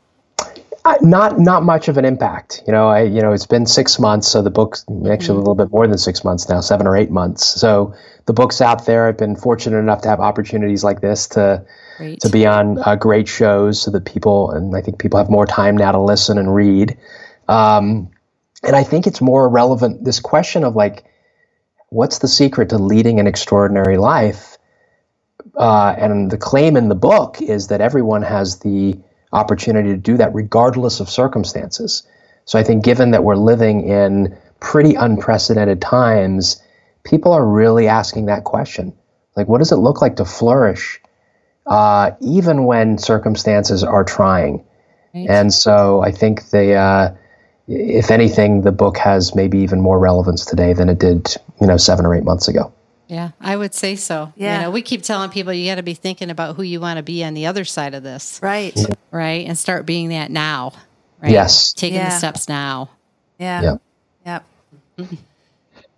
[1.01, 2.63] Not not much of an impact.
[2.65, 5.31] You know, I you know it's been six months, so the book's actually mm-hmm.
[5.31, 7.45] a little bit more than six months now, seven or eight months.
[7.45, 7.93] So
[8.25, 9.07] the book's out there.
[9.07, 11.65] I've been fortunate enough to have opportunities like this to
[11.97, 12.19] great.
[12.21, 15.45] to be on uh, great shows, so that people and I think people have more
[15.45, 16.97] time now to listen and read.
[17.47, 18.09] Um,
[18.63, 20.03] and I think it's more relevant.
[20.03, 21.05] This question of like,
[21.89, 24.57] what's the secret to leading an extraordinary life?
[25.55, 28.99] Uh, and the claim in the book is that everyone has the
[29.31, 32.03] opportunity to do that regardless of circumstances.
[32.45, 36.61] So I think given that we're living in pretty unprecedented times,
[37.03, 38.93] people are really asking that question.
[39.35, 41.01] Like, what does it look like to flourish
[41.65, 44.65] uh, even when circumstances are trying?
[45.13, 45.27] Right.
[45.29, 47.15] And so I think the, uh,
[47.67, 51.77] if anything, the book has maybe even more relevance today than it did, you know,
[51.77, 52.73] seven or eight months ago.
[53.07, 54.33] Yeah, I would say so.
[54.35, 54.57] Yeah.
[54.57, 56.97] You know, we keep telling people you got to be thinking about who you want
[56.97, 58.39] to be on the other side of this.
[58.43, 58.73] Right.
[58.75, 58.87] Yeah.
[59.11, 59.47] Right.
[59.47, 60.73] And start being that now.
[61.21, 61.31] Right?
[61.31, 61.73] Yes.
[61.73, 62.09] Taking yeah.
[62.09, 62.89] the steps now.
[63.39, 63.79] Yeah.
[64.25, 64.43] Yep.
[64.97, 65.07] yep.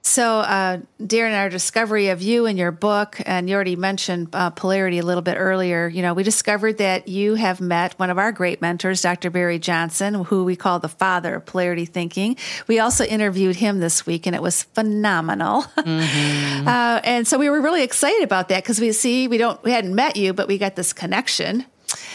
[0.01, 4.49] So, uh, Darren, our discovery of you and your book, and you already mentioned uh,
[4.49, 5.87] polarity a little bit earlier.
[5.87, 9.29] You know, we discovered that you have met one of our great mentors, Dr.
[9.29, 12.37] Barry Johnson, who we call the father of polarity thinking.
[12.67, 15.63] We also interviewed him this week, and it was phenomenal.
[15.77, 16.67] Mm-hmm.
[16.67, 19.71] uh, and so we were really excited about that because we see we don't we
[19.71, 21.65] hadn't met you, but we got this connection.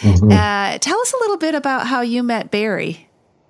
[0.00, 0.30] Mm-hmm.
[0.30, 3.03] Uh, tell us a little bit about how you met Barry.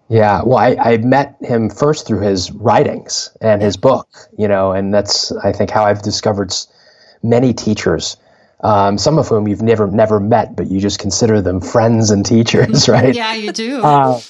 [0.08, 4.72] Yeah, well, I, I met him first through his writings and his book, you know,
[4.72, 6.52] and that's I think how I've discovered
[7.22, 8.18] many teachers,
[8.60, 12.24] um, some of whom you've never never met, but you just consider them friends and
[12.24, 13.14] teachers, right?
[13.14, 13.82] yeah, you do.
[13.82, 14.20] Uh,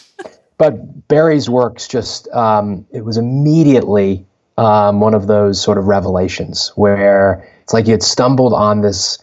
[0.59, 6.69] but Barry's works just um, it was immediately um, one of those sort of revelations
[6.77, 9.19] where it's like you had stumbled on this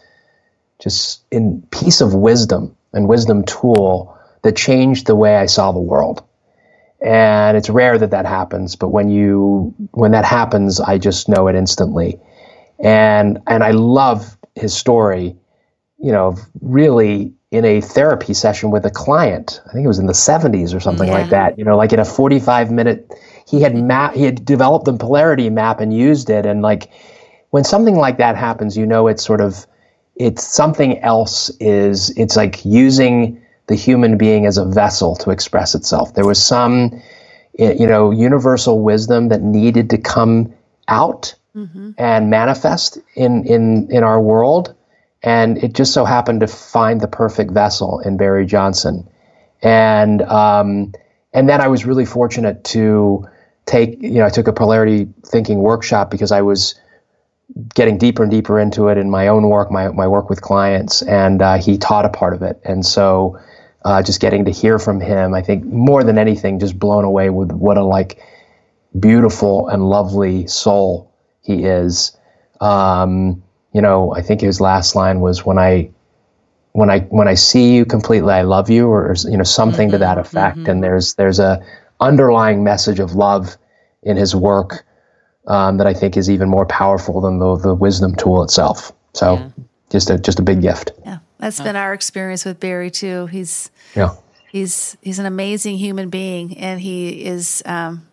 [0.80, 5.80] just in piece of wisdom and wisdom tool that changed the way I saw the
[5.80, 6.26] world
[7.02, 11.48] and it's rare that that happens but when you when that happens i just know
[11.48, 12.20] it instantly.
[12.80, 15.36] And and i love his story
[16.00, 19.62] you know really in a therapy session with a client.
[19.68, 21.20] I think it was in the 70s or something yeah.
[21.20, 23.12] like that you know like in a 45 minute
[23.48, 26.46] he had map he had developed the polarity map and used it.
[26.46, 26.92] And like
[27.50, 29.68] when something like that happens you know it's sort of
[30.16, 35.76] it's something else is it's like using the human being as a vessel to express
[35.76, 36.14] itself.
[36.14, 37.02] There was some,
[37.54, 40.54] you know, universal wisdom that needed to come
[40.88, 41.92] out mm-hmm.
[41.98, 44.76] and manifest in, in, in our world.
[45.24, 49.08] And it just so happened to find the perfect vessel in Barry Johnson.
[49.62, 50.94] And, um,
[51.34, 53.28] and then I was really fortunate to
[53.66, 56.76] take, you know, I took a polarity thinking workshop because I was
[57.76, 61.02] getting deeper and deeper into it in my own work, my, my work with clients,
[61.02, 62.60] and uh, he taught a part of it.
[62.64, 63.40] And so
[63.84, 67.30] uh, just getting to hear from him, I think more than anything, just blown away
[67.30, 68.22] with what a like
[68.98, 72.16] beautiful and lovely soul he is.
[72.60, 75.92] Um, you know, I think his last line was when I
[76.74, 79.94] when I when I see you completely, I love you, or you know something mm-hmm,
[79.94, 80.58] to that effect.
[80.58, 80.70] Mm-hmm.
[80.70, 81.66] And there's there's a
[82.00, 83.58] underlying message of love
[84.04, 84.86] in his work
[85.48, 88.92] um, that I think is even more powerful than the the wisdom tool itself.
[89.14, 89.50] So yeah.
[89.90, 90.92] just a just a big gift.
[91.42, 91.48] Yeah.
[91.48, 93.26] That's been our experience with Barry too.
[93.26, 94.16] He's yeah.
[94.52, 98.08] He's he's an amazing human being, and he is, um,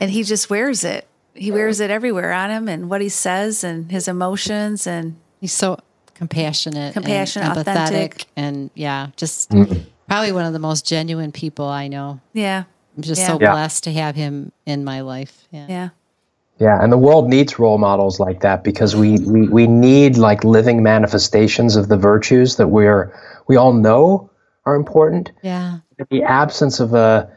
[0.00, 1.06] and he just wears it.
[1.34, 5.52] He wears it everywhere on him, and what he says, and his emotions, and he's
[5.52, 5.78] so
[6.14, 8.26] compassionate, compassionate, and empathetic, authentic.
[8.36, 9.88] and yeah, just mm-hmm.
[10.08, 12.20] probably one of the most genuine people I know.
[12.32, 12.64] Yeah,
[12.96, 13.28] I'm just yeah.
[13.28, 15.46] so blessed to have him in my life.
[15.50, 15.66] Yeah.
[15.68, 15.88] Yeah.
[16.62, 20.44] Yeah, and the world needs role models like that because we, we, we need like
[20.44, 23.12] living manifestations of the virtues that we're
[23.48, 24.30] we all know
[24.64, 25.32] are important.
[25.42, 25.80] Yeah.
[26.08, 27.28] The absence of a,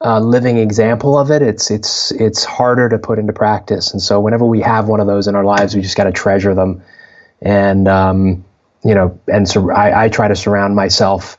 [0.00, 3.92] a living example of it, it's it's it's harder to put into practice.
[3.92, 6.12] And so whenever we have one of those in our lives, we just got to
[6.12, 6.80] treasure them
[7.42, 8.44] and um,
[8.84, 11.36] you know, and so I, I try to surround myself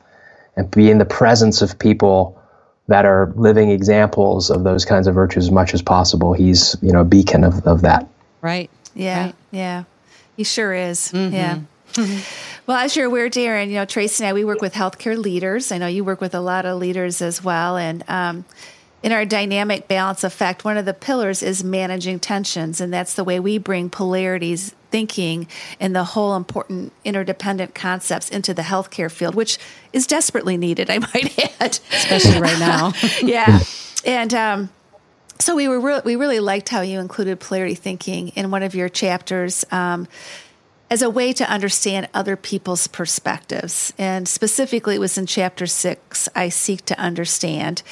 [0.56, 2.38] and be in the presence of people
[2.90, 6.32] that are living examples of those kinds of virtues as much as possible.
[6.32, 8.08] He's you know a beacon of, of that.
[8.42, 8.68] Right.
[8.94, 9.26] Yeah.
[9.26, 9.34] Right.
[9.52, 9.84] Yeah.
[10.36, 11.12] He sure is.
[11.12, 11.34] Mm-hmm.
[11.34, 11.60] Yeah.
[12.66, 15.70] well, as you're aware, Darren, you know, Tracy and I, we work with healthcare leaders.
[15.70, 17.76] I know you work with a lot of leaders as well.
[17.76, 18.44] And um,
[19.02, 22.80] in our dynamic balance effect, one of the pillars is managing tensions.
[22.80, 25.46] And that's the way we bring polarities thinking
[25.78, 29.58] and the whole important interdependent concepts into the healthcare field, which
[29.92, 31.78] is desperately needed, I might add.
[31.92, 32.92] Especially right now.
[33.22, 33.60] yeah.
[34.04, 34.70] And, um,
[35.38, 38.74] so we were re- we really liked how you included polarity thinking in one of
[38.74, 39.64] your chapters.
[39.72, 40.06] Um,
[40.90, 43.92] as a way to understand other people's perspectives.
[43.96, 47.82] And specifically, it was in chapter six, I Seek to Understand.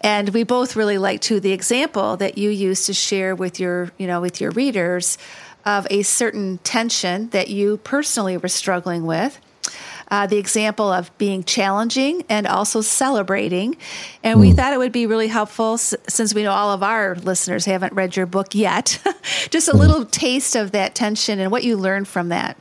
[0.00, 3.92] And we both really liked too the example that you used to share with your,
[3.96, 5.18] you know, with your readers
[5.64, 9.40] of a certain tension that you personally were struggling with
[10.12, 13.74] uh, the example of being challenging and also celebrating.
[14.22, 14.54] And we mm.
[14.54, 17.94] thought it would be really helpful s- since we know all of our listeners haven't
[17.94, 19.00] read your book yet,
[19.48, 19.78] just a mm.
[19.78, 22.58] little taste of that tension and what you learned from that.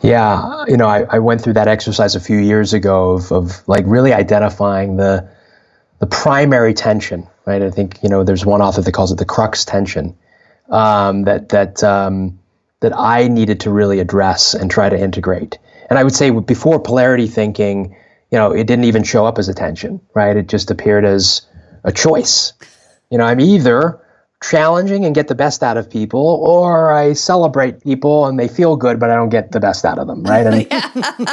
[0.00, 3.68] Yeah, you know, I, I went through that exercise a few years ago of, of
[3.68, 5.28] like really identifying the
[5.98, 7.60] the primary tension, right?
[7.60, 10.16] I think you know there's one author that calls it the crux tension
[10.70, 12.38] um, that that um,
[12.78, 15.58] that I needed to really address and try to integrate.
[15.90, 17.96] And I would say before polarity thinking,
[18.30, 20.36] you know, it didn't even show up as attention, right?
[20.36, 21.42] It just appeared as
[21.82, 22.52] a choice.
[23.10, 24.00] You know, I'm either
[24.42, 28.76] challenging and get the best out of people, or I celebrate people and they feel
[28.76, 30.46] good, but I don't get the best out of them, right?
[30.46, 30.66] And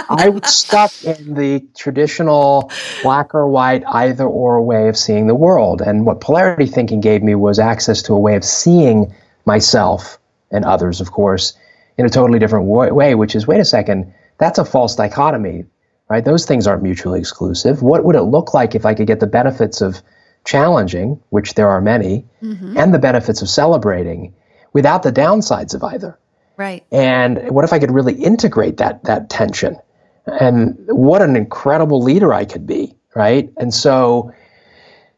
[0.10, 2.72] I was stuck in the traditional
[3.04, 5.82] black or white, either or way of seeing the world.
[5.82, 9.13] And what polarity thinking gave me was access to a way of seeing
[9.46, 10.17] myself
[10.52, 11.54] and others, of course,
[11.98, 15.65] in a totally different way, which is wait a second, that's a false dichotomy,
[16.10, 16.23] right?
[16.23, 17.82] Those things aren't mutually exclusive.
[17.82, 20.02] What would it look like if I could get the benefits of
[20.45, 22.78] challenging, which there are many, mm-hmm.
[22.78, 24.34] and the benefits of celebrating
[24.73, 26.17] without the downsides of either?
[26.56, 26.86] Right.
[26.91, 29.78] And what if I could really integrate that that tension?
[30.26, 33.50] And what an incredible leader I could be, right?
[33.58, 34.34] And so,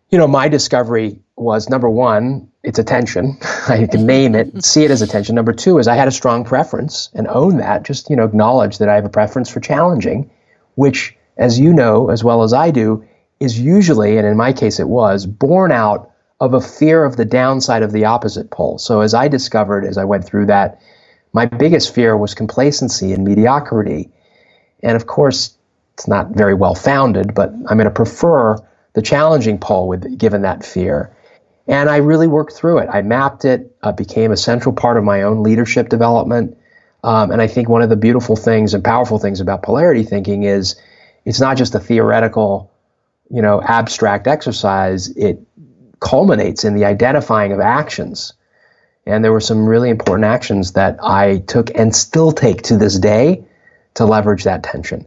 [0.10, 3.38] you know, my discovery was number one, it's attention.
[3.68, 5.36] I can name it, see it as attention.
[5.36, 7.84] Number two is I had a strong preference and own that.
[7.84, 10.30] Just you know, acknowledge that I have a preference for challenging,
[10.76, 13.06] which, as you know as well as I do,
[13.40, 17.26] is usually, and in my case it was, born out of a fear of the
[17.26, 18.78] downside of the opposite pole.
[18.78, 20.82] So as I discovered as I went through that,
[21.34, 24.10] my biggest fear was complacency and mediocrity.
[24.82, 25.56] And of course,
[25.94, 28.58] it's not very well founded, but I'm going to prefer
[28.94, 31.16] the challenging pole with given that fear.
[31.70, 32.90] And I really worked through it.
[32.92, 36.58] I mapped it, uh, became a central part of my own leadership development.
[37.04, 40.44] Um, and I think one of the beautiful things and powerful things about polarity thinking
[40.44, 40.82] is
[41.26, 42.72] it's not just a theoretical,
[43.30, 45.10] you know, abstract exercise.
[45.10, 45.46] It
[46.00, 48.34] culminates in the identifying of actions.
[49.06, 52.98] And there were some really important actions that I took and still take to this
[52.98, 53.46] day
[53.94, 55.06] to leverage that tension.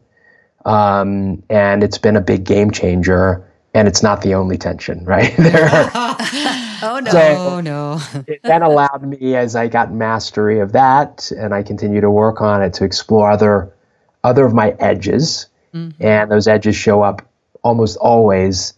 [0.65, 5.35] Um, and it's been a big game changer and it's not the only tension, right?
[5.37, 5.91] there are,
[6.83, 8.01] oh no, so oh no.
[8.27, 12.41] it then allowed me, as I got mastery of that, and I continue to work
[12.41, 13.73] on it, to explore other
[14.25, 16.01] other of my edges, mm-hmm.
[16.03, 17.29] and those edges show up
[17.63, 18.75] almost always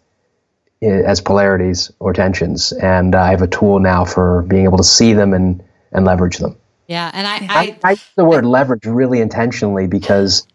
[0.83, 5.13] as polarities or tensions, and I have a tool now for being able to see
[5.13, 6.57] them and and leverage them.
[6.89, 10.47] Yeah, and I I, I, I use the word leverage really intentionally because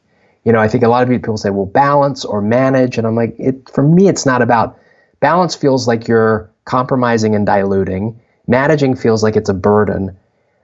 [0.50, 2.98] you know, I think a lot of people say, well, balance or manage.
[2.98, 4.80] And I'm like, it, for me, it's not about
[5.20, 8.20] balance feels like you're compromising and diluting.
[8.48, 10.18] Managing feels like it's a burden.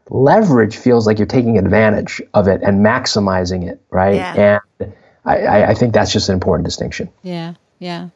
[0.10, 4.16] Leverage feels like you're taking advantage of it and maximizing it, right?
[4.16, 4.60] Yeah.
[4.80, 4.94] And
[5.24, 7.08] I, I think that's just an important distinction.
[7.22, 8.10] Yeah, yeah.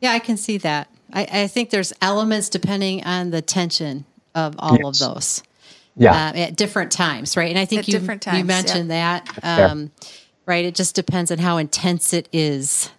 [0.00, 0.90] Yeah, I can see that.
[1.14, 5.00] I, I think there's elements depending on the tension of all yes.
[5.00, 5.42] of those.
[5.96, 6.12] Yeah.
[6.12, 7.50] Uh, at different times, right?
[7.50, 9.20] And I think at you, times, you mentioned yeah.
[9.42, 9.70] that.
[9.70, 9.90] Um,
[10.50, 10.64] right?
[10.64, 12.90] It just depends on how intense it is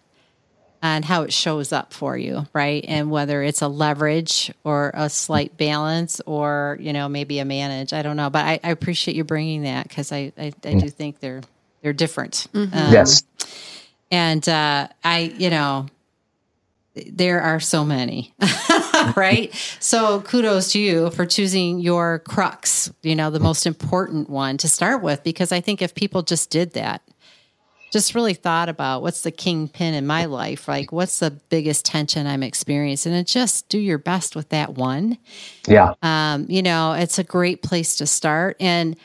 [0.81, 2.85] and how it shows up for you, right?
[2.87, 7.91] And whether it's a leverage or a slight balance or, you know, maybe a manage.
[7.91, 8.29] I don't know.
[8.29, 11.41] But I, I appreciate you bringing that because I, I, I, do think they're
[11.81, 12.47] they're different.
[12.53, 12.73] Mm-hmm.
[12.73, 13.23] Um, yes.
[14.09, 15.88] And uh, I, you know,
[16.95, 18.34] there are so many,
[19.17, 19.53] right?
[19.82, 24.69] So kudos to you for choosing your crux, you know, the most important one to
[24.69, 27.01] start with, because I think if people just did that,
[27.91, 32.25] just really thought about what's the kingpin in my life, like what's the biggest tension
[32.25, 35.17] I'm experiencing, and just do your best with that one.
[35.67, 35.93] Yeah.
[36.01, 38.57] Um, you know, it's a great place to start.
[38.59, 38.95] And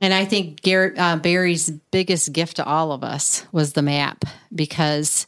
[0.00, 4.24] And I think Darren, uh, Barry's biggest gift to all of us was the map
[4.54, 5.26] because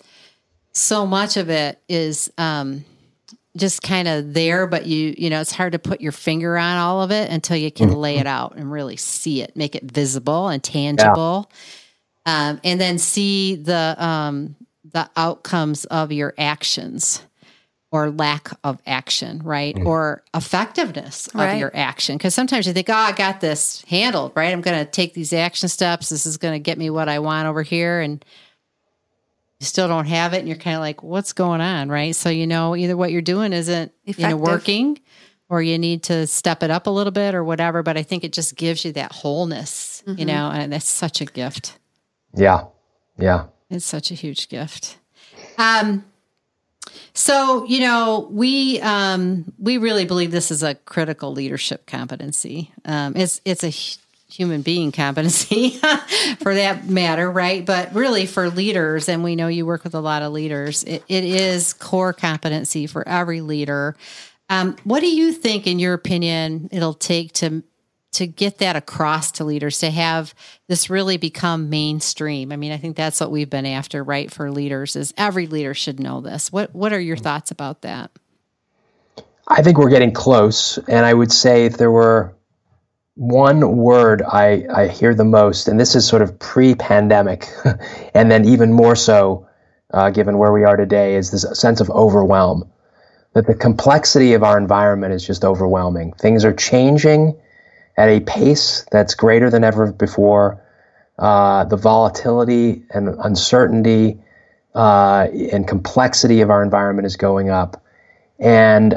[0.73, 2.85] so much of it is um,
[3.57, 6.77] just kind of there, but you you know it's hard to put your finger on
[6.77, 7.99] all of it until you can mm-hmm.
[7.99, 11.57] lay it out and really see it, make it visible and tangible, yeah.
[12.29, 14.55] Um, and then see the um,
[14.85, 17.23] the outcomes of your actions
[17.91, 19.75] or lack of action, right?
[19.75, 19.87] Mm.
[19.87, 21.59] Or effectiveness of right.
[21.59, 22.19] your action.
[22.19, 24.53] Because sometimes you think, oh, I got this handled, right?
[24.53, 26.11] I'm going to take these action steps.
[26.11, 28.01] This is going to get me what I want over here.
[28.01, 28.23] And
[29.59, 30.41] you still don't have it.
[30.41, 32.15] And you're kind of like, what's going on, right?
[32.15, 34.23] So, you know, either what you're doing isn't Effective.
[34.23, 35.01] you know, working
[35.49, 37.83] or you need to step it up a little bit or whatever.
[37.83, 40.19] But I think it just gives you that wholeness, mm-hmm.
[40.19, 41.79] you know, and that's such a gift.
[42.39, 42.67] Yeah.
[43.19, 43.47] Yeah.
[43.69, 44.97] It's such a huge gift.
[45.59, 46.05] Um,
[47.13, 52.73] so, you know, we um, we really believe this is a critical leadership competency.
[52.85, 53.73] Um, it's it's a
[54.31, 55.71] human being competency
[56.41, 57.67] for that matter, right?
[57.67, 61.03] But really for leaders, and we know you work with a lot of leaders, it,
[61.09, 63.97] it is core competency for every leader.
[64.51, 67.63] Um, what do you think, in your opinion, it'll take to
[68.13, 70.35] to get that across to leaders to have
[70.67, 72.53] this really become mainstream.
[72.53, 75.75] I mean i think that's what we've been after right for leaders is every leader
[75.75, 76.53] should know this.
[76.53, 78.11] What what are your thoughts about that?
[79.47, 82.35] I think we're getting close and i would say if there were
[83.15, 87.47] one word i i hear the most and this is sort of pre-pandemic
[88.15, 89.49] and then even more so
[89.93, 92.71] uh, given where we are today is this sense of overwhelm.
[93.35, 96.13] That the complexity of our environment is just overwhelming.
[96.15, 97.39] Things are changing
[97.99, 100.63] at a pace that's greater than ever before.
[101.19, 104.17] Uh, the volatility and uncertainty
[104.75, 107.85] uh, and complexity of our environment is going up.
[108.39, 108.95] And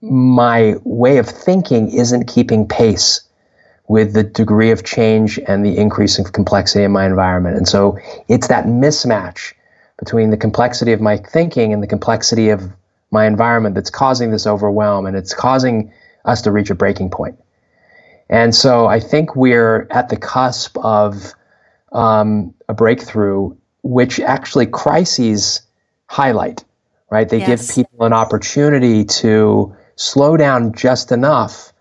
[0.00, 3.28] my way of thinking isn't keeping pace
[3.88, 7.56] with the degree of change and the increase of complexity in my environment.
[7.56, 7.98] And so
[8.28, 9.52] it's that mismatch
[9.98, 12.70] between the complexity of my thinking and the complexity of
[13.10, 15.92] my environment that's causing this overwhelm and it's causing
[16.24, 17.36] us to reach a breaking point.
[18.28, 21.34] And so I think we're at the cusp of
[21.92, 25.62] um, a breakthrough, which actually crises
[26.06, 26.64] highlight,
[27.10, 27.28] right?
[27.28, 27.74] They yes.
[27.74, 31.72] give people an opportunity to slow down just enough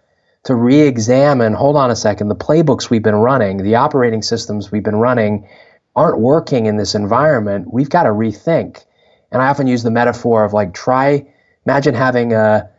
[0.43, 4.71] to re examine hold on a second, the playbooks we've been running, the operating systems
[4.71, 5.47] we've been running
[5.95, 7.71] aren't working in this environment.
[7.71, 8.83] We've got to rethink.
[9.31, 11.27] And I often use the metaphor of like, try,
[11.65, 12.69] imagine having a,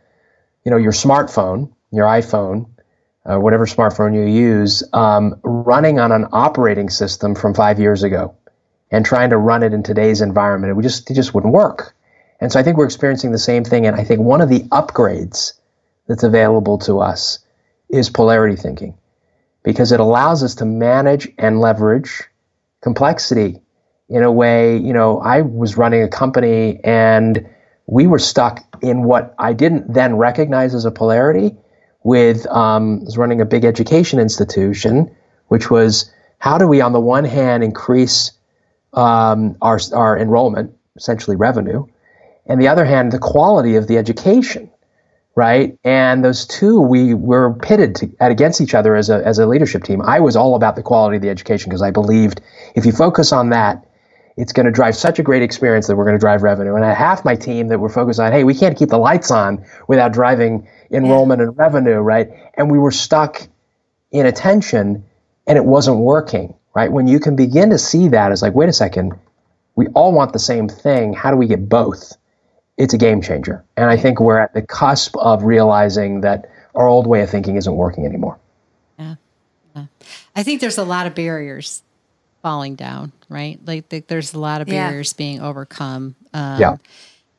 [0.65, 2.69] you know, your smartphone, your iPhone,
[3.25, 8.35] uh, whatever smartphone you use, um, running on an operating system from five years ago
[8.91, 10.77] and trying to run it in today's environment.
[10.77, 11.95] It just it just wouldn't work.
[12.39, 13.85] And so I think we're experiencing the same thing.
[13.85, 15.53] And I think one of the upgrades
[16.07, 17.39] that's available to us
[17.89, 18.97] is polarity thinking
[19.63, 22.23] because it allows us to manage and leverage
[22.81, 23.61] complexity
[24.09, 27.49] in a way, you know, I was running a company and
[27.87, 31.55] we were stuck in what I didn't then recognize as a polarity
[32.03, 35.13] with um, was running a big education institution,
[35.47, 38.31] which was how do we, on the one hand, increase
[38.93, 41.85] um, our our enrollment, essentially revenue,
[42.45, 44.69] and the other hand, the quality of the education,
[45.35, 45.77] right?
[45.83, 49.47] And those two we were pitted to, at against each other as a as a
[49.47, 50.01] leadership team.
[50.01, 52.41] I was all about the quality of the education because I believed
[52.75, 53.85] if you focus on that,
[54.35, 56.75] it's going to drive such a great experience that we're going to drive revenue.
[56.75, 59.31] And I half my team that were focused on, hey, we can't keep the lights
[59.31, 61.47] on without driving enrollment yeah.
[61.47, 62.29] and revenue, right?
[62.55, 63.47] And we were stuck
[64.11, 65.05] in attention
[65.45, 66.91] and it wasn't working, right?
[66.91, 69.13] When you can begin to see that as like, wait a second,
[69.75, 71.13] we all want the same thing.
[71.13, 72.13] How do we get both?
[72.77, 73.63] It's a game changer.
[73.77, 77.55] And I think we're at the cusp of realizing that our old way of thinking
[77.55, 78.39] isn't working anymore.
[78.97, 79.15] Yeah.
[79.75, 79.85] yeah.
[80.35, 81.83] I think there's a lot of barriers
[82.43, 83.59] falling down, right?
[83.65, 85.17] Like there's a lot of barriers yeah.
[85.17, 86.15] being overcome.
[86.33, 86.77] Um, yeah.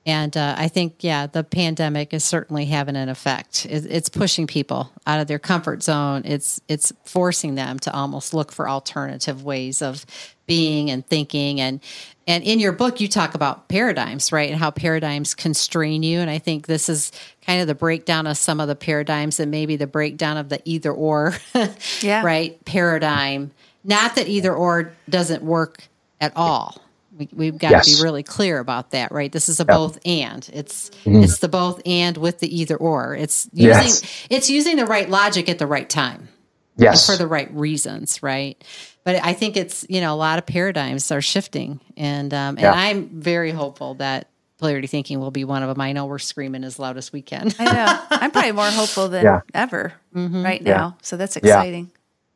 [0.06, 3.66] And uh, I think, yeah, the pandemic is certainly having an effect.
[3.66, 6.22] It's pushing people out of their comfort zone.
[6.26, 10.04] It's it's forcing them to almost look for alternative ways of
[10.46, 11.58] being and thinking.
[11.58, 11.80] And
[12.26, 16.20] and in your book, you talk about paradigms, right, and how paradigms constrain you.
[16.20, 17.10] And I think this is
[17.46, 20.60] kind of the breakdown of some of the paradigms, and maybe the breakdown of the
[20.64, 21.34] either or,
[22.00, 22.22] yeah.
[22.22, 23.52] right, paradigm.
[23.84, 25.88] Not that either or doesn't work
[26.20, 26.84] at all
[27.32, 27.90] we, have got yes.
[27.90, 29.30] to be really clear about that, right?
[29.30, 29.68] This is a yep.
[29.68, 30.48] both and.
[30.52, 31.22] It's mm-hmm.
[31.22, 33.14] it's the both and with the either or.
[33.14, 34.26] It's using yes.
[34.30, 36.28] it's using the right logic at the right time.
[36.76, 37.06] Yes.
[37.06, 38.60] for the right reasons, right?
[39.04, 42.62] But I think it's you know a lot of paradigms are shifting, and um, and
[42.62, 42.72] yeah.
[42.72, 44.28] I'm very hopeful that
[44.58, 45.80] polarity thinking will be one of them.
[45.80, 47.52] I know we're screaming as loud as we can.
[47.60, 48.02] I know.
[48.10, 49.40] I'm probably more hopeful than yeah.
[49.54, 50.44] ever mm-hmm.
[50.44, 50.70] right now.
[50.70, 50.92] Yeah.
[51.02, 51.92] So that's exciting.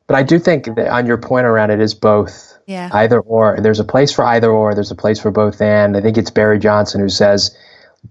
[0.08, 2.88] But I do think that on your point around it is both Yeah.
[2.92, 3.58] either or.
[3.60, 4.74] There's a place for either or.
[4.74, 5.96] There's a place for both and.
[5.96, 7.56] I think it's Barry Johnson who says,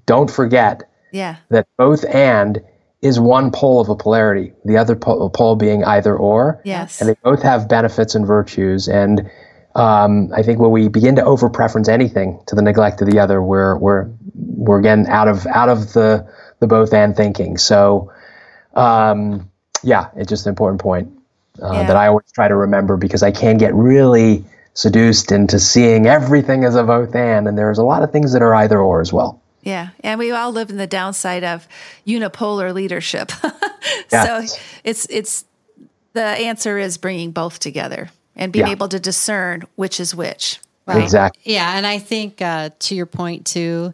[0.06, 1.38] "Don't forget yeah.
[1.50, 2.62] that both and
[3.02, 4.54] is one pole of a polarity.
[4.66, 7.00] The other pole, pole being either or, Yes.
[7.00, 8.88] and they both have benefits and virtues.
[8.88, 9.30] And
[9.76, 13.20] um, I think when we begin to over preference anything to the neglect of the
[13.20, 16.28] other, we're we're we're again out of out of the
[16.60, 17.58] the both and thinking.
[17.58, 18.12] So
[18.76, 19.50] um,
[19.84, 21.12] yeah, it's just an important point
[21.62, 21.84] uh, Yeah.
[21.88, 24.44] that I always try to remember because I can get really
[24.74, 28.42] seduced into seeing everything as a both and, and there's a lot of things that
[28.42, 29.42] are either or as well.
[29.64, 31.68] Yeah, and we all live in the downside of
[32.06, 33.32] unipolar leadership.
[34.12, 34.54] Yes.
[34.54, 35.46] So it's it's
[36.14, 38.72] the answer is bringing both together and being Yeah.
[38.72, 40.60] able to discern which is which.
[40.88, 41.54] Exactly.
[41.54, 43.94] Yeah, and I think uh, to your point too.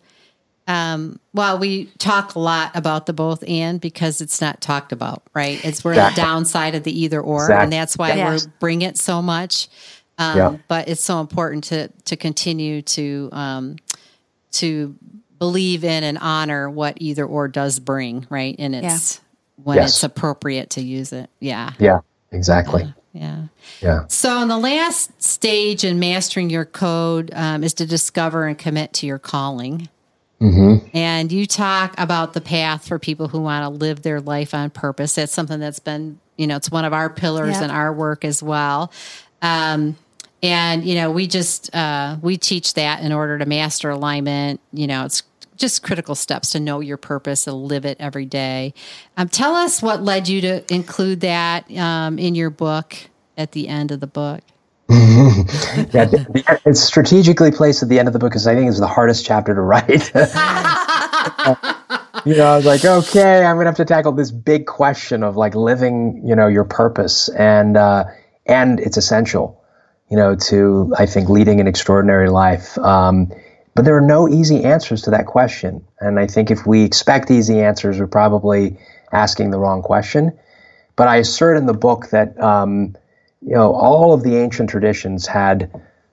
[0.68, 5.24] Um, well, we talk a lot about the both and because it's not talked about,
[5.34, 5.64] right?
[5.66, 6.22] It's we're Exactly.
[6.22, 7.64] the downside of the either or, Exactly.
[7.64, 8.32] and that's why Yeah.
[8.34, 9.68] we bring it so much.
[10.18, 10.57] Um, Yeah.
[10.70, 13.76] But it's so important to to continue to um,
[14.53, 14.95] to
[15.39, 18.55] believe in and honor what either or does bring, right?
[18.57, 19.20] And it's
[19.61, 19.89] when Yes.
[19.89, 21.30] it's appropriate to use it.
[21.41, 21.99] Yeah, Yeah,
[22.32, 22.93] exactly.
[23.11, 23.41] yeah.
[23.82, 24.05] Yeah.
[24.07, 28.93] So, in the last stage in mastering your code um, is to discover and commit
[28.93, 29.89] to your calling.
[30.94, 34.70] And you talk about the path for people who want to live their life on
[34.70, 35.16] purpose.
[35.16, 37.66] That's something that's been, you know, it's one of our pillars Yeah.
[37.66, 38.91] in our work as well.
[39.41, 39.96] Um,
[40.41, 44.60] and you know, we just uh, we teach that in order to master alignment.
[44.74, 45.24] You know, it's
[45.56, 48.74] just critical steps to know your purpose and live it every day.
[49.16, 52.96] Um, tell us what led you to include that um, in your book
[53.38, 54.41] at the end of the book.
[54.90, 56.10] Yeah,
[56.66, 59.26] it's strategically placed at the end of the book because I think it's the hardest
[59.26, 59.90] chapter to write.
[62.26, 65.38] you know, I was like, okay, I'm gonna have to tackle this big question of
[65.38, 68.06] like living, you know, your purpose, and uh,
[68.46, 69.64] and it's essential,
[70.10, 72.78] you know, to I think leading an extraordinary life.
[72.78, 73.32] Um,
[73.76, 77.32] but there are no easy answers to that question, and I think if we expect
[77.32, 78.78] easy answers, we're probably
[79.12, 80.38] asking the wrong question.
[80.96, 82.40] But I assert in the book that.
[82.40, 82.96] Um,
[83.46, 85.70] you know, all of the ancient traditions had,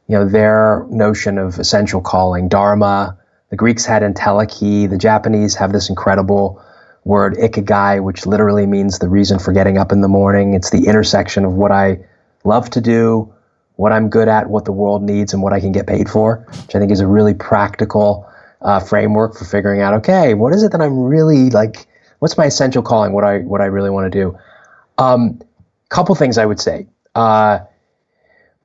[0.09, 3.17] you know, their notion of essential calling, dharma.
[3.51, 4.89] The Greeks had entelechy.
[4.89, 6.63] The Japanese have this incredible
[7.05, 10.55] word ikigai, which literally means the reason for getting up in the morning.
[10.55, 12.01] It's the intersection of what I
[12.45, 13.33] love to do,
[13.77, 16.47] what I'm good at, what the world needs, and what I can get paid for,
[16.63, 18.29] which I think is a really practical
[18.61, 21.87] uh, framework for figuring out, okay, what is it that I'm really like?
[22.19, 23.13] What's my essential calling?
[23.13, 24.39] What I what I really want to do?
[24.99, 25.41] Um,
[25.89, 26.87] couple things I would say.
[27.15, 27.61] Uh,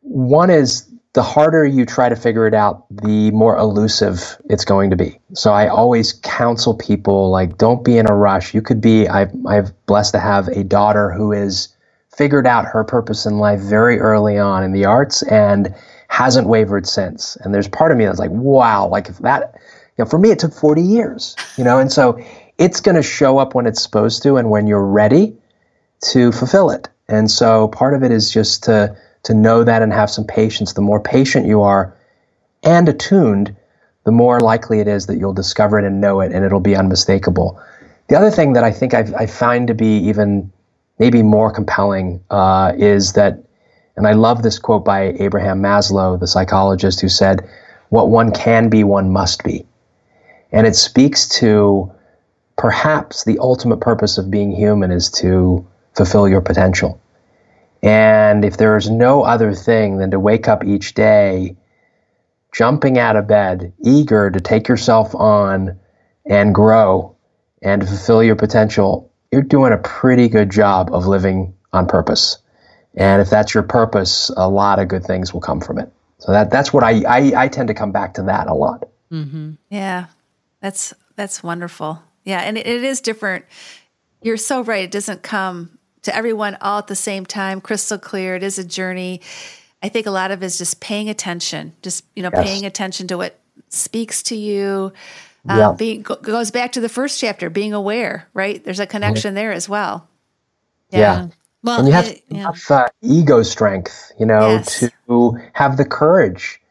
[0.02, 4.90] one is the harder you try to figure it out, the more elusive it's going
[4.90, 5.18] to be.
[5.34, 8.54] So I always counsel people like, don't be in a rush.
[8.54, 9.08] You could be.
[9.08, 11.70] I've I've blessed to have a daughter who is
[12.16, 15.74] figured out her purpose in life very early on in the arts and
[16.08, 17.36] hasn't wavered since.
[17.38, 19.54] And there's part of me that's like, wow, like if that,
[19.98, 22.22] you know, for me it took 40 years, you know, and so
[22.58, 25.36] it's going to show up when it's supposed to and when you're ready
[26.12, 26.88] to fulfill it.
[27.08, 30.74] And so part of it is just to to know that and have some patience.
[30.74, 31.96] The more patient you are
[32.64, 33.56] and attuned,
[34.04, 36.76] the more likely it is that you'll discover it and know it, and it'll be
[36.76, 37.60] unmistakable.
[38.08, 40.52] The other thing that I think I've, I find to be even
[41.00, 43.44] maybe more compelling uh, is that,
[43.98, 47.48] and I love this quote by Abraham Maslow, the psychologist, who said,
[47.90, 49.66] "What one can be, one must be,"
[50.52, 51.92] and it speaks to
[52.58, 57.02] perhaps the ultimate purpose of being human is to fulfill your potential.
[57.82, 61.56] And if there is no other thing than to wake up each day
[62.52, 65.80] jumping out of bed, eager to take yourself on
[66.26, 67.16] and grow
[67.62, 72.38] and fulfill your potential, you're doing a pretty good job of living on purpose.
[72.96, 75.92] And if that's your purpose, a lot of good things will come from it.
[76.20, 78.88] So that that's what I I, I tend to come back to that a lot.
[79.12, 79.52] Mm-hmm.
[79.70, 80.06] Yeah,
[80.62, 82.02] that's that's wonderful.
[82.24, 83.46] Yeah, and it, it is different.
[84.22, 84.86] You're so right.
[84.86, 85.75] It doesn't come
[86.06, 88.36] to everyone all at the same time, crystal clear.
[88.36, 89.22] It is a journey.
[89.84, 92.44] I think a lot of it is just paying attention, just you know, Yes.
[92.44, 93.38] paying attention to what
[93.70, 94.94] speaks to you.
[95.48, 95.72] Um, Yeah.
[95.78, 98.28] being go, goes back to the first chapter, being aware.
[98.34, 100.08] Right, there's a connection there as well.
[100.90, 101.28] Yeah.
[101.64, 102.52] Well, and you have it- to yeah.
[102.70, 104.84] uh, ego strength, you know, Yes.
[105.08, 106.62] to have the courage.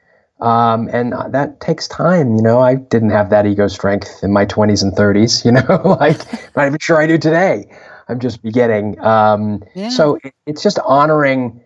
[0.41, 2.37] Um, and that takes time.
[2.37, 5.97] You know, I didn't have that ego strength in my 20s and 30s, you know,
[6.01, 6.19] like,
[6.57, 7.67] not even sure I do today.
[8.09, 9.01] I'm just beginning.
[9.01, 9.89] Um, Yeah.
[9.89, 11.63] So it, it's just honoring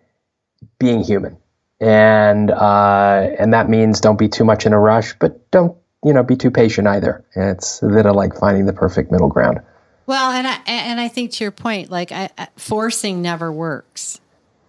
[0.79, 1.37] being human.
[1.81, 6.13] And, uh, and that means don't be too much in a rush, but don't, you
[6.13, 7.25] know, be too patient either.
[7.35, 9.61] It's a bit of like finding the perfect middle ground.
[10.07, 14.21] Well, and I and I think to your point, like I, I, forcing never works.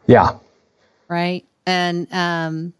[0.05, 0.37] Yeah.
[1.07, 1.45] Right.
[1.65, 2.73] And um,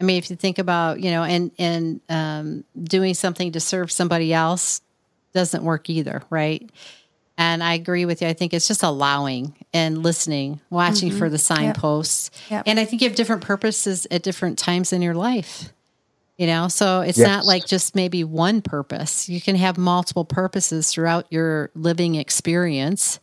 [0.00, 3.90] I mean, if you think about, you know, and and um, doing something to serve
[3.90, 4.80] somebody else
[5.32, 6.70] doesn't work either, right?
[7.36, 8.28] And I agree with you.
[8.28, 11.18] I think it's just allowing and listening, watching mm-hmm.
[11.18, 12.30] for the signposts.
[12.34, 12.50] Yep.
[12.50, 12.62] Yep.
[12.66, 15.72] And I think you have different purposes at different times in your life.
[16.36, 17.28] You know, so it's yes.
[17.28, 19.28] not like just maybe one purpose.
[19.28, 23.20] You can have multiple purposes throughout your living experience.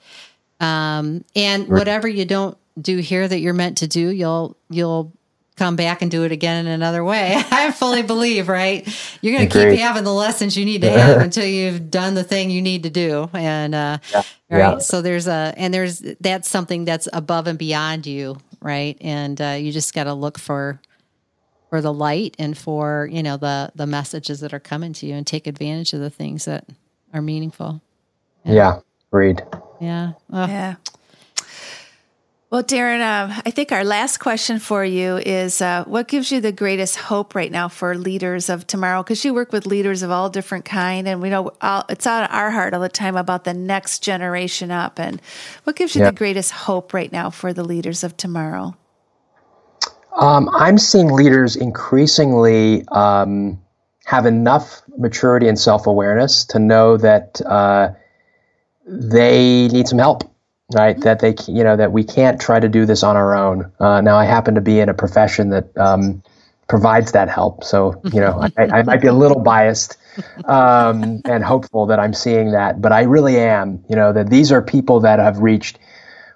[0.62, 1.80] Um, and right.
[1.80, 5.12] whatever you don't do here that you're meant to do, you'll you'll
[5.62, 7.36] come back and do it again in another way.
[7.52, 8.88] I fully believe, right?
[9.22, 12.24] You're going to keep having the lessons you need to have until you've done the
[12.24, 13.30] thing you need to do.
[13.32, 14.24] And, uh, yeah.
[14.50, 14.58] right.
[14.58, 14.78] Yeah.
[14.80, 18.38] So there's a, and there's, that's something that's above and beyond you.
[18.60, 18.98] Right.
[19.02, 20.82] And, uh, you just got to look for,
[21.70, 25.14] for the light and for, you know, the, the messages that are coming to you
[25.14, 26.66] and take advantage of the things that
[27.14, 27.84] are meaningful.
[28.46, 28.54] Yeah.
[28.54, 28.80] yeah
[29.12, 29.44] agreed.
[29.80, 30.14] Yeah.
[30.34, 30.48] Oh.
[30.48, 30.76] Yeah.
[32.52, 36.42] Well, Darren, uh, I think our last question for you is uh, what gives you
[36.42, 39.02] the greatest hope right now for leaders of tomorrow?
[39.04, 42.24] Because you work with leaders of all different kind, and we know all, it's on
[42.26, 45.00] our heart all the time about the next generation up.
[45.00, 45.22] And
[45.64, 48.76] what gives you the greatest hope right now for the leaders of tomorrow?
[50.18, 53.62] Um, I'm seeing leaders increasingly um,
[54.04, 57.92] have enough maturity and self awareness to know that uh,
[58.86, 60.31] they need some help
[60.74, 61.00] right?
[61.02, 63.72] That they, you know, that we can't try to do this on our own.
[63.80, 66.24] Uh, now, I happen to be in a profession that um,
[66.68, 69.98] provides that help, so you know, I, I, might be a little biased
[70.46, 73.84] um, and hopeful that I'm seeing that, but I really am.
[73.90, 75.80] You know, that these are people that have reached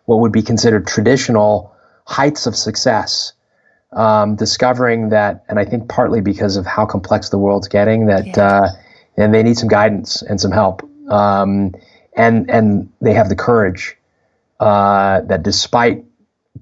[0.06, 1.76] what would be considered traditional
[2.06, 3.34] heights of success.
[3.92, 8.28] Um, discovering that, and I think partly because of how complex the world's getting, that
[8.28, 8.46] yeah.
[8.46, 8.70] uh,
[9.16, 10.84] and they need some guidance and some help.
[11.10, 11.74] Um,
[12.16, 13.96] and and they have the courage
[14.60, 16.06] uh, that despite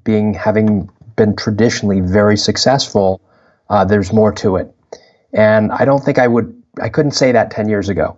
[0.04, 3.22] being having been traditionally very successful,
[3.70, 4.74] uh, there's more to it.
[5.32, 8.18] And I don't think I would, I couldn't say that 10 years ago.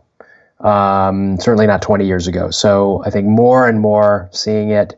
[0.60, 2.50] Um, certainly not 20 years ago.
[2.50, 4.96] So I think more and more seeing it,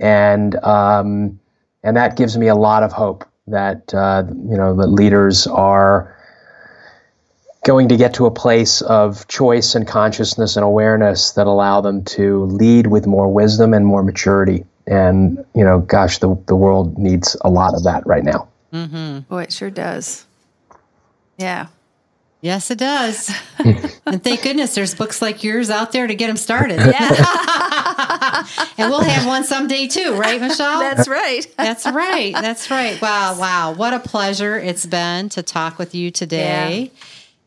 [0.00, 1.38] and um,
[1.82, 6.15] and that gives me a lot of hope that uh, you know the leaders are
[7.66, 12.04] going to get to a place of choice and consciousness and awareness that allow them
[12.04, 14.64] to lead with more wisdom and more maturity.
[14.86, 18.48] And, you know, gosh, the, the world needs a lot of that right now.
[18.72, 19.18] Mm-hmm.
[19.28, 20.26] Boy, it sure does.
[21.38, 21.66] Yeah.
[22.40, 23.34] Yes, it does.
[23.58, 26.78] and thank goodness there's books like yours out there to get them started.
[26.86, 28.46] Yeah.
[28.78, 30.80] and we'll have one someday too, right, Michelle?
[30.80, 31.46] That's right.
[31.56, 32.32] That's right.
[32.32, 33.00] That's right.
[33.00, 33.72] Wow, wow.
[33.72, 36.92] What a pleasure it's been to talk with you today.
[36.92, 37.02] Yeah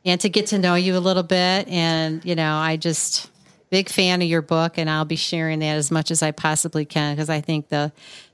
[0.10, 1.68] and to get to know you a little bit.
[1.68, 3.30] And, you know, I just
[3.70, 6.86] big fan of your book and I'll be sharing that as much as I possibly
[6.86, 7.92] can because I think the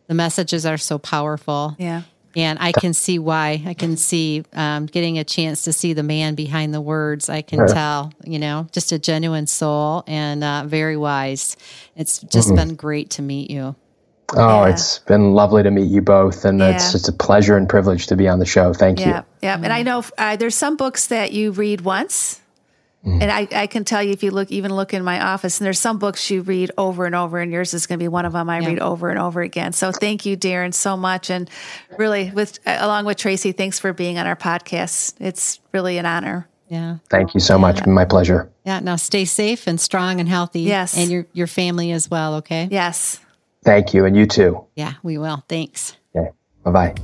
[0.08, 1.76] the messages are so powerful.
[1.78, 2.04] Yeah.
[2.38, 3.64] And I can see why.
[3.66, 7.30] I can see um, getting a chance to see the man behind the words.
[7.30, 11.56] I can tell, you know, just a genuine soul and uh, very wise.
[11.96, 12.58] It's just mm-hmm.
[12.58, 13.76] been great to meet you.
[14.34, 14.72] Oh, yeah.
[14.72, 16.70] it's been lovely to meet you both, and yeah.
[16.70, 18.74] it's just a pleasure and privilege to be on the show.
[18.74, 19.20] Thank yeah.
[19.20, 19.26] you.
[19.44, 22.42] Yeah, and I know uh, there's some books that you read once,
[23.06, 23.22] mm.
[23.22, 25.66] and I, I, can tell you if you look, even look in my office, and
[25.66, 28.26] there's some books you read over and over, and yours is going to be one
[28.26, 29.74] of them I read over and over again.
[29.74, 31.48] So thank you, Darren, so much, and
[31.98, 35.14] really, with uh, along with Tracy, thanks for being on our podcast.
[35.20, 36.48] It's really an honor.
[36.68, 36.98] Yeah.
[37.12, 37.86] Thank you so much.
[37.86, 38.50] My pleasure.
[38.66, 38.80] Yeah.
[38.80, 40.62] Now stay safe and strong and healthy.
[40.62, 40.98] Yes.
[40.98, 42.36] And your your family as well.
[42.38, 42.68] Okay.
[42.72, 43.20] Yes.
[43.66, 44.06] Thank you.
[44.06, 44.64] And you too.
[44.76, 45.44] Yeah, we will.
[45.50, 45.98] Thanks.
[46.16, 46.30] Okay.
[46.64, 46.96] Bye bye.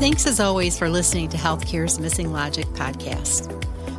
[0.00, 3.50] Thanks as always for listening to Healthcare's Missing Logic podcast.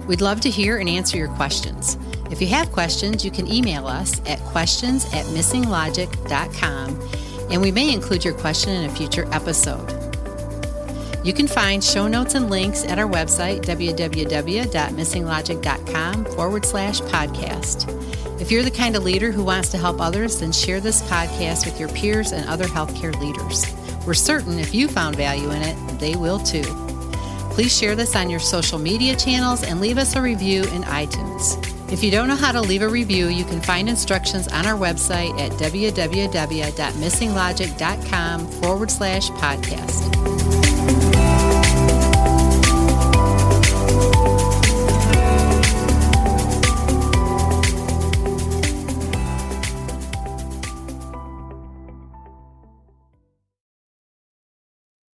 [0.05, 1.97] We'd love to hear and answer your questions.
[2.29, 7.09] If you have questions, you can email us at questions at missinglogic.com
[7.51, 10.02] and we may include your question in a future episode.
[11.23, 18.41] You can find show notes and links at our website, www.missinglogic.com forward slash podcast.
[18.41, 21.65] If you're the kind of leader who wants to help others, then share this podcast
[21.65, 23.63] with your peers and other healthcare leaders.
[24.05, 26.63] We're certain if you found value in it, they will too.
[27.51, 31.55] Please share this on your social media channels and leave us a review in iTunes.
[31.93, 34.77] If you don't know how to leave a review, you can find instructions on our
[34.77, 40.42] website at www.missinglogic.com forward slash podcast.